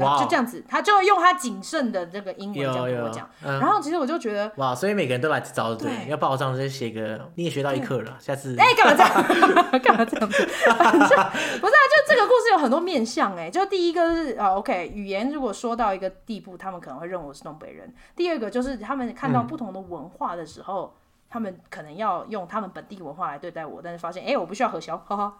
[0.00, 9.80] 哇，wow, 就这样子，他就用他谨慎的这个英文这样跟我讲，嗯、然后其实我就觉得，哇，所以每个人都来找对，对要报账就写个，你也学到一课了，下次， 哎、欸，干嘛这样？
[9.80, 10.44] 干嘛这样子？
[10.44, 20.98] 不是啊，就这个故事有很多面向哎，就第一个是啊，OK，语言如果说到一个地步，他们可能会认为我是东北人；第二个就是他们看到不同的文化的时候，嗯、
[21.30, 25.38] 他们可能要用他们本地文化来对待我，但是发现哎、欸，我不需要核销，哈哈。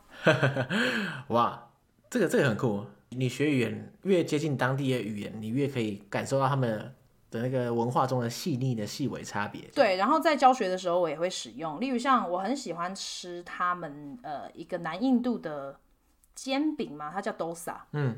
[1.28, 1.68] 哇，
[2.08, 2.84] 这个这个很酷。
[3.16, 6.94] 你学语言越接近当地的语言，你越可以感受到他们
[7.30, 9.62] 的那个文化中的细腻的细微差别。
[9.74, 11.80] 对，然后在教学的时候，我也会使用。
[11.80, 15.78] 例如像我很喜欢吃他们呃一个南印度的
[16.36, 17.74] 煎饼嘛，它叫 dosa。
[17.92, 18.16] 嗯，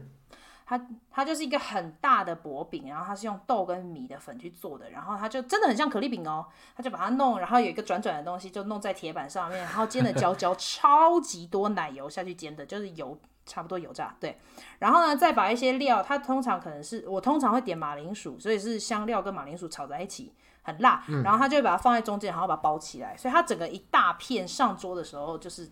[0.67, 6.47] 它它就是一个很大的薄饼，然后它是用豆跟米的粉去做的，然后它就真的很像可丽饼哦。
[6.77, 13.19] 它就把它弄，然后有一个转转的东西就弄在铁板上面，然后煎的焦焦， 超级多奶油下去煎的，就是油。
[13.45, 14.39] 差不多油炸，对，
[14.79, 20.33] 然后呢，再把一些料，它通常可能是我通常会点马铃薯，所以是香料跟马铃薯炒在一起，
[20.63, 25.71] 很辣，嗯、然后它就会把它放在中间，然后把它包起来，所以它整个一大片上桌的时候就是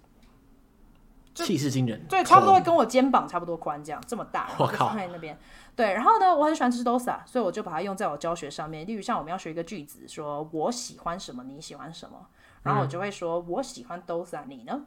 [1.32, 5.38] 气势惊人，对，差不多会跟我肩膀差不多宽这样，这么大，我靠，放在那边，
[5.76, 12.26] 对，然后呢，我很喜欢吃 dosa，所以我就把它用在我教学上面，例如像我们要学一个句子，说我喜欢什么，你喜欢什么，
[12.62, 14.82] 然后我就会说、嗯、我喜欢 dosa，你呢？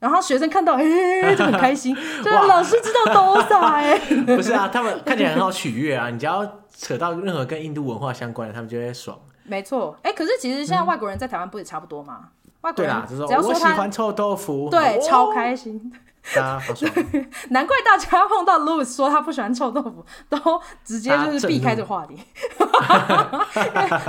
[0.00, 1.94] 然后学生看到，哎、欸，就很开心，
[2.24, 3.98] 就是老师知道多少哎。
[4.26, 6.08] 不是啊，他们看起来很好取悦啊。
[6.10, 9.16] 你只要扯到任何跟印度文化相关的，他们就会爽。
[9.44, 12.30] 没错，哎、欸，可是其实现在外国人在台湾不也差不多吗？
[12.44, 15.92] 嗯、外国人只要说我喜欢臭豆腐，对，哦、超开心。
[16.34, 16.90] 大家好爽。
[17.48, 20.38] 难怪大家碰到 Louis 说他不喜欢臭豆腐，都
[20.84, 22.16] 直接就是避开这个话题。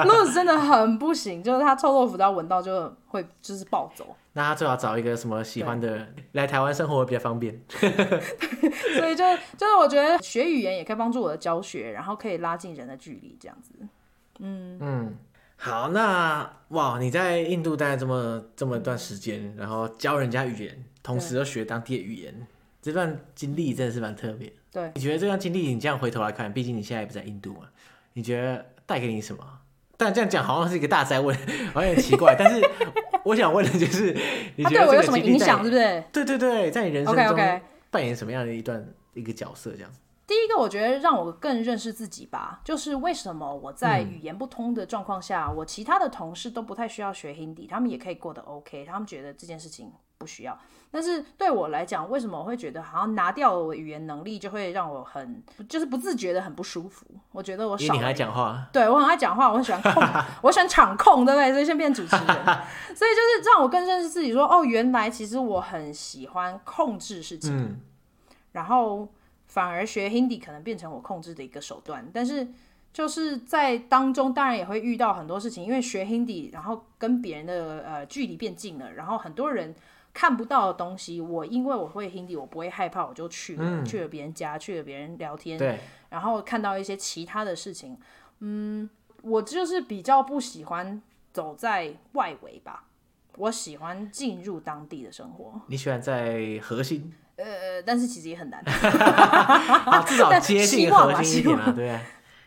[0.06, 4.06] Louis 真的很不行，就是他臭豆腐只要闻到就会就是暴走。
[4.34, 7.62] 那他最好找一个什么喜欢的来台湾生活会比较方便。
[7.70, 9.24] 所以就
[9.58, 13.74] 就是我觉得学语言也可以帮助我的教学，然后可以拉近人的距离，这样子。
[14.40, 15.16] 嗯嗯，
[15.58, 22.48] 好，那哇，你在印度待这么这么一段时间，然后教人家语言，同时又学当地的语言，
[22.82, 24.52] 这段经历真的是蛮特别。
[24.72, 27.68] 对，你觉得这段经历，你这样回头来看，毕竟你现在也不在印度嘛，
[28.14, 29.46] 你觉得带给你什么？
[30.06, 31.36] 但这样讲好像是一个大哉问，
[31.74, 32.62] 好像很奇怪，但是。
[33.24, 34.18] 我想问的就是，
[34.58, 36.04] 你觉得对我有什么影响，对不对？
[36.12, 38.84] 对对对，在你人生中扮演什么样的一段
[39.14, 39.70] 一个角色？
[39.76, 39.92] 这样。
[40.26, 49.92] 第一个，我觉得让我更认识自己吧，就是为什么我在语言不通的状况下，嗯、我其他的同事都不太需要学 Hindi，他们也可以过得 OK，他们觉得这件事情
[50.22, 50.56] 不需要。
[50.94, 57.06] 但是对我来讲，为什么我会觉得好像拿掉了我语言能力，就会让我很就是不自觉的很不舒服？
[57.32, 57.94] 我觉得我少。
[57.94, 58.68] 你爱讲话？
[58.74, 60.04] 对，我很爱讲话，我很喜欢控，
[60.44, 61.50] 我喜欢场控，对不对？
[61.54, 62.28] 所以先变主持人，
[62.94, 67.80] 所以就是让我更认识自己说，说哦，原来其实我很喜欢控制事情，嗯、
[68.52, 69.08] 然后
[69.48, 72.06] 反而学 Hindi 可能变成我控制的一个手段。
[72.14, 72.46] 但是
[72.92, 79.74] 就是在当中，当然也会遇到很多事情，因为学 Hindi，然后跟别人的呃距离变近了，然后很多人。
[80.14, 87.98] 看不到的东西，我因为我会 Hindi，我不会害怕，我就去了，嗯、去了别人家，去了别人聊天，然后看到一些其他的事情，
[88.40, 88.90] 嗯，
[89.22, 91.02] 我就是比较不喜欢
[91.32, 92.84] 走在外围吧，
[93.38, 95.62] 我喜欢进入当地的生活。
[95.68, 97.14] 你喜欢在核心？
[97.38, 98.64] 呃，但是其实也很难，
[100.06, 102.00] 至少 接近核心一点啊，对。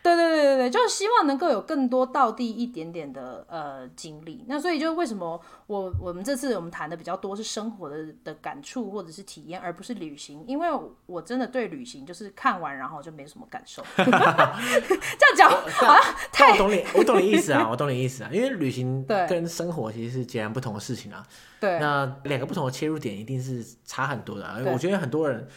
[0.05, 4.45] 对对对对对，就是希望能够有更多到地一点点的呃经历。
[4.47, 10.67] 那所以就为什么我我们这次我们谈的比较多是生活的的感触或者是体验，而不是旅行，因为
[11.07, 13.83] 我真的对旅行就是看完然后就没什么感受。
[13.97, 21.25] 这样讲好像太我懂你，我懂你意思啊，我懂你意思啊，因为旅行跟生活其实是截然不同的事情啊。
[21.59, 24.59] 对，那两个不同的切入点一定是差很多的啊。
[24.67, 25.47] 我觉得很多人。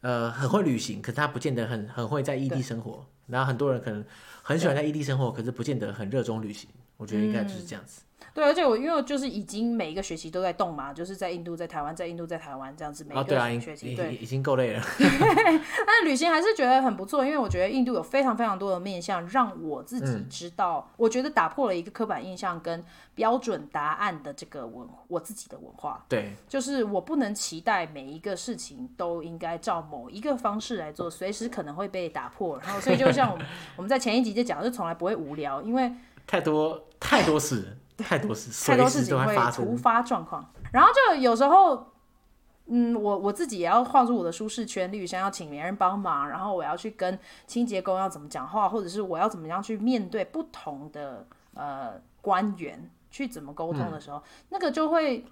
[0.00, 3.04] 呃，很会旅行，可是他不见得很很会在异地生活。
[3.28, 4.04] 然后很多人可能
[4.42, 6.68] 很喜欢在异地生活，可是不见得很热衷旅行。
[6.96, 8.02] 我觉得应该就是这样子。
[8.28, 14.82] 嗯对，而且我因为就是已经每一个学期都在动嘛，就是在印度、在台湾、在印度、在台湾这样子，每一个学期、哦、对、已经够累了。
[14.98, 26.04] 但是旅行还是觉得很不错，因为我觉得印度有非常非常多的面向，让我自己知道，嗯、我觉得打破了一个刻板印象跟标准答案的这个文，我自己的文化。
[26.08, 32.58] 对，就是我不能期待每一个事情都应该照某一个方式来做，随时可能会被打破。
[32.62, 35.90] 然后，所以就像我们我们在前一集就讲，就从来不会无聊，因为
[36.26, 37.77] 太多太多事。
[37.98, 41.92] 太多事，太多事情会突发状况，然后就有时候，
[42.66, 55.24] 嗯，我我自己也要跨出我的舒适圈，例如像要请别人帮忙，然后我要去跟清洁工要怎么讲话，或者是我要怎么样去面对不同的呃官员去怎么沟通的时候，嗯、那个就会，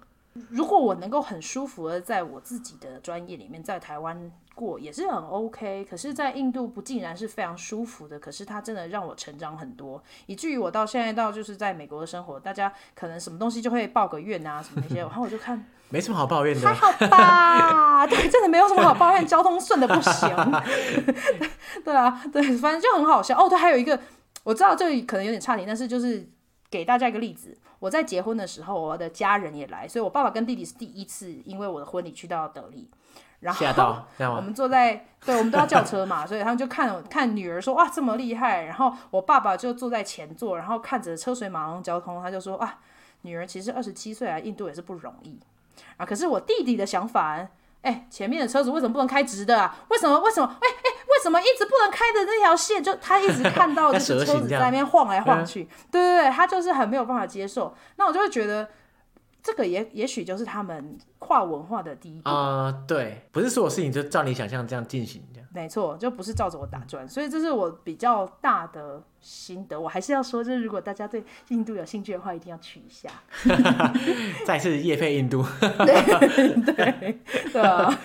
[0.49, 4.31] 如果我能够很舒服的在我自己的专业里面，在台湾。
[4.57, 8.19] 过也是很 OK，可是，在印度不竟然是非常舒服的。
[8.19, 18.07] 可是，它真的让我成长很多，以至于我到现在到就是在美国的生活，大家可能什么东西就会抱个怨啊什么那些，然后我就看 没什么好抱怨的，还好吧？
[18.09, 20.27] 对，真的没有什么好抱怨，交通顺的不行。
[21.85, 23.37] 对啊，对，反正就很好笑。
[23.37, 23.99] 哦，对，还有一个
[24.43, 26.27] 我知道这里可能有点差点，但是就是
[26.69, 32.89] 给大家一个例子，我在结婚的时候，我的家人也来，所以我爸爸跟弟弟是第一次因为我的婚礼去到德里。
[33.39, 33.67] 然后
[34.35, 42.79] 我们坐在，对，我们都要叫车嘛，所以他们就看看女儿说哇这么厉害，然后我爸爸就坐在前座，然后看着车水马龙交通，他就说啊，
[43.21, 45.39] 女儿其实二十七岁来印度也是不容易
[45.97, 46.05] 啊。
[46.05, 47.47] 可是我弟弟的想法，
[47.87, 49.77] 哎，前面的车子为什么不能开直的啊？
[49.89, 50.47] 为什么为什么？
[50.47, 52.83] 哎哎，为什么一直不能开的那条线？
[52.83, 57.73] 就他一直看到就是车子在那边晃来晃去，对对对，他就是很没有办法接受。
[57.95, 58.67] 那我就会觉得。
[59.43, 65.23] 这个也也许就是他们跨文化的第一步啊、呃，对，不是所有事情就照你想象这样进行
[65.57, 69.79] 没错，就不是照着我打转，所以这是我比较大的心得。
[69.79, 73.09] 我还是要说，就是如果大家对印度有兴趣的话，一定要去一下。
[74.45, 77.19] 再次夜配印度， 对对
[77.51, 77.99] 对啊！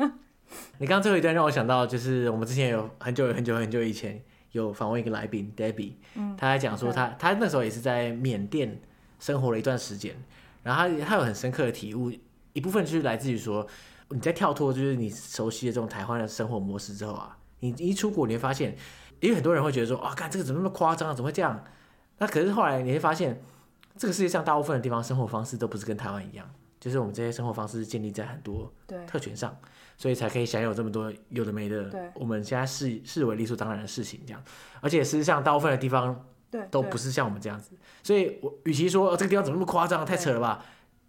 [0.78, 4.20] 你刚刚最后一段让我想到，就是我们之前有很久很久很久以前
[4.52, 8.80] 有访问一个来宾 Debbie，嗯，他还讲说他他那时候也是在缅甸
[9.20, 10.14] 生活了一段时间。
[10.62, 12.10] 然后他他有很深刻的体悟，
[12.54, 13.66] 一部分就是来自于说，
[14.10, 18.76] 你在跳脱就是你熟悉的这种台湾的生活模式之后啊，你一出国你会发现，
[19.20, 21.64] 因为很多人会觉得说，啊，看这个怎么那么夸张啊，怎么会这样？
[22.18, 23.42] 那可是后来你会发现，
[23.96, 26.48] 这个世界上大部分的地方生活方式都不是跟台湾一样，
[26.78, 28.72] 就是我们这些生活方式是建立在很多
[29.06, 29.56] 特权上，
[29.96, 34.42] 所以才可以享有这么多有的没的，我们现在视视为理所当然的事情这样，
[34.80, 36.24] 而且事实上大部分的地方。
[36.70, 40.64] 都不是像我们这样子，所以我与其说、哦、这个地方怎么那么夸张，太扯了吧，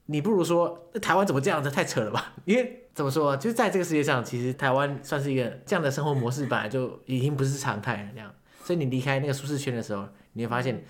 [0.07, 2.33] 你不如说台湾怎么这样子，太扯了吧。
[2.45, 8.09] 因为怎么说，就是在这个世界上，其实台湾算是一个这样的生活模式，本来就已经不是常态了。
[8.13, 8.31] 这样，
[8.63, 10.83] 所以你离开那个舒适圈的时候，你会发现，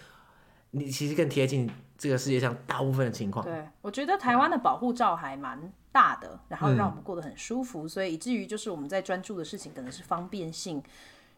[0.71, 3.45] 你其实更贴近这个世界上大部分的情况。
[3.45, 10.83] 对，我觉得台湾的保护罩还蛮大的，然后让我们过得很舒服，所以以至于就是我们在专注的事情可能是方便性。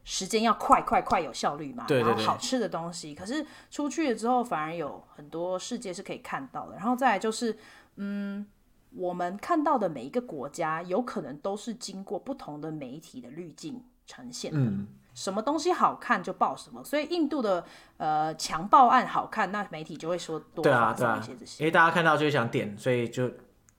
[0.10, 1.84] 时间要快快快，有效率嘛？
[1.86, 6.78] 对对对，然后好吃的东西，可是出去了之后，反而有很多世界是可以看到的。
[6.78, 7.58] 然后再来就是，
[7.98, 8.48] 嗯，
[8.96, 14.58] 我们看到的每一个国家，有可能都是经过不同的媒体的滤镜呈现的。
[14.58, 17.66] 嗯，什么东西好看就报什么，所以印度的
[17.98, 21.58] 呃强暴案好看，那媒体就会说多发生一些这些。
[21.58, 23.30] 对啊，啊，因为大家看到就会想点，所以就。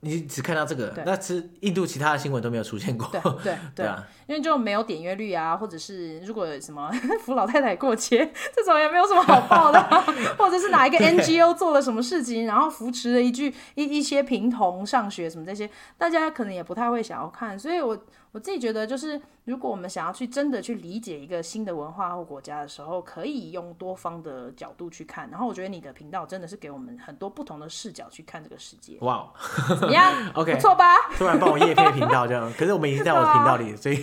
[0.00, 3.08] 你只看到这个，那其实印度其他的新闻都没有出现过。
[3.42, 6.90] 对 对啊，因为就没有点阅率啊，或者是如果什么
[7.24, 9.82] 扶老太太过街这种也没有什么好报的，
[10.38, 17.98] 或者是哪一个 NGO 做了什么事情，然后扶持了一句一一些贫童上学什么这些，大家可能也不太会想要看，所以我。
[18.38, 25.28] 我自己觉得，就是如果我们想要去真的去理解一个新的文化或国家的时候，可以用多方的角度去看。
[25.28, 28.96] 然后我觉得你的频道真的是给我们很多不同的视角去看这个世界。
[29.00, 29.28] 哇
[29.68, 30.14] Wow， 怎么样？
[30.38, 30.94] OK，不错吧？
[31.16, 33.96] 突然帮我夜配频道这样，可是我们已经在我的频道里，所以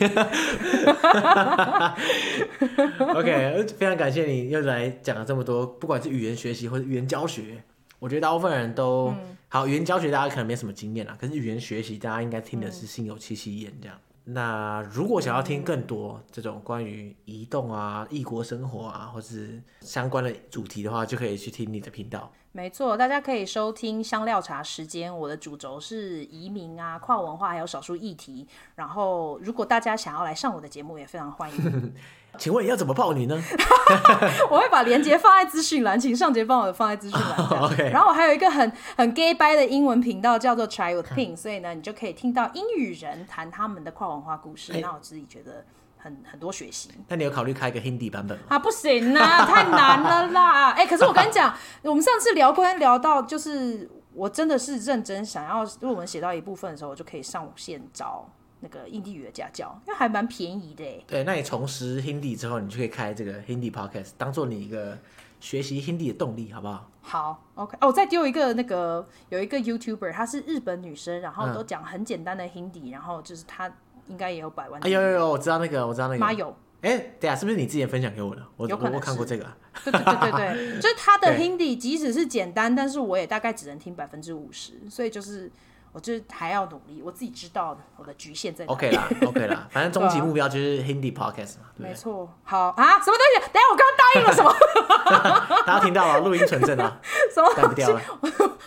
[3.16, 7.64] OK，非常感谢你又来讲了这么多，不管是语言学习或者语言教学，
[8.00, 9.66] 我觉得大部分人都、嗯、好。
[9.66, 13.98] 语言教学大家可能没什么经验啊，可是语言学习大家应该听的是心有戚戚焉这样。
[14.28, 22.32] 那如果想要听更多这种关于移动啊、异国生活啊，或是相关的主题的话，就可以去听你的频道。
[22.56, 25.14] 没错，大家可以收听香料茶时间。
[25.14, 28.48] 我的主轴是移民啊、跨文化还有少数议题。
[28.76, 31.94] 然后，如果大家想要来上我的节目，也非常欢迎。
[32.40, 33.44] 请问要怎么报你呢？
[34.50, 37.36] 我会把链接放在资讯栏，请上节帮我放在资讯栏。
[37.36, 37.90] Oh, okay.
[37.92, 44.72] 然后我还有一个很很 gay 掰的英文频道，叫做 Chai with Ping，所以呢，你就可以听到英语人谈他们的跨文化故事。
[44.72, 45.66] 欸、那我自己觉得
[46.06, 46.92] 很很多学习。
[47.08, 48.44] 那你有考虑开一个 Hindi 版本吗？
[48.50, 50.70] 啊，不行啊， 太难了啦！
[50.78, 51.52] 哎、欸，可是我跟你讲，
[51.82, 58.30] 我们上次聊天聊到，就是我真的是认真想要，如果我们写到一部分的时候，我就可以上线找。
[58.62, 61.04] 那个印地语的家教，因为还蛮便宜的哎。
[61.06, 64.98] 对，那你重拾 Hindi 之后，你就可以开这个 Hindi podcast，当做你一个
[65.40, 66.90] 学习 Hindi 的动力，好不好？
[67.02, 67.78] 好，OK。
[67.82, 73.72] 哦，我再丢一个那个，有一个 YouTuber，她是日本女生，然后都讲很简单的 Hindi，、嗯、然后就是她
[74.08, 74.80] 应该也有百万。
[74.84, 76.20] 哎呦呦呦，我知道那个，我知道那个。
[76.20, 76.56] 妈有。
[76.82, 78.42] 哎，对啊，是不是你之前分享给我的？
[78.58, 79.46] 我有可能我看过这个。
[79.84, 85.52] 对对对对对， 就是他的 Hindi 即使是简单，但是我也大概只能听百分之五十，所以就是。
[85.96, 88.66] 我就是还要努力，我自己知道我的局限在。
[88.66, 91.68] OK 啦， OK 啦，反正终极目标就是 Hindi podcast 嘛。
[91.78, 92.30] 没错。
[92.44, 93.50] 好啊，什么东西？
[93.54, 95.64] 等下我刚刚答应了什么？
[95.66, 97.00] 大家听到了，录音存证啊。
[97.34, 98.02] 什么带不掉了？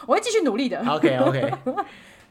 [0.06, 0.82] 我会继续努力的。
[0.88, 1.52] OK OK。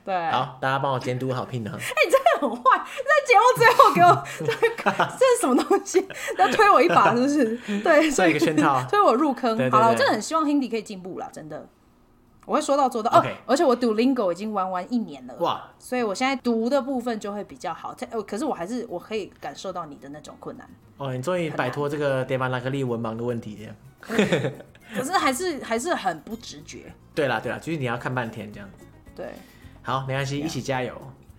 [0.08, 0.32] 对。
[0.32, 1.74] 好，大家帮我监督好平衡。
[1.78, 4.24] 哎，你真的很坏，在节目最后给我，
[5.20, 6.08] 这是什么东西？
[6.38, 7.58] 要推我一把是不是？
[7.84, 9.58] 对，做一个圈套，推我入坑。
[9.70, 11.68] 好了，我真的很希望 Hindi 可以进步啦，真的。
[12.46, 15.70] 我会说到做到.哦，而且我读 Duolingo 已经玩完一年了，哇！
[15.78, 17.94] 所以我现在读的部分就会比较好。
[18.26, 20.66] 可是我还是我可以感受到你的那种困难。
[20.96, 23.76] 哦，你终于摆脱这个 Devanagari 文盲的问题了。
[24.00, 26.94] 可是还是还是很不直觉。
[27.14, 28.86] 对啦对啦，就是你要看半天这样子。
[29.14, 29.34] 对，
[29.88, 30.94] 好，没关系，一起加油。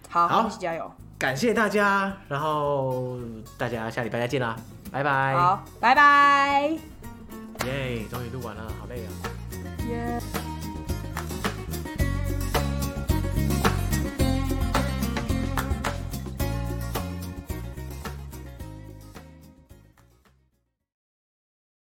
[0.08, 0.90] 好，好，一起加油。
[1.18, 3.18] 感谢大家，然后
[3.58, 4.56] 大家下礼拜再见啦，
[4.90, 5.34] 拜拜。
[5.36, 6.70] 好，拜拜。
[7.66, 9.08] 耶，终于录完了，好累啊。
[9.86, 10.47] 耶。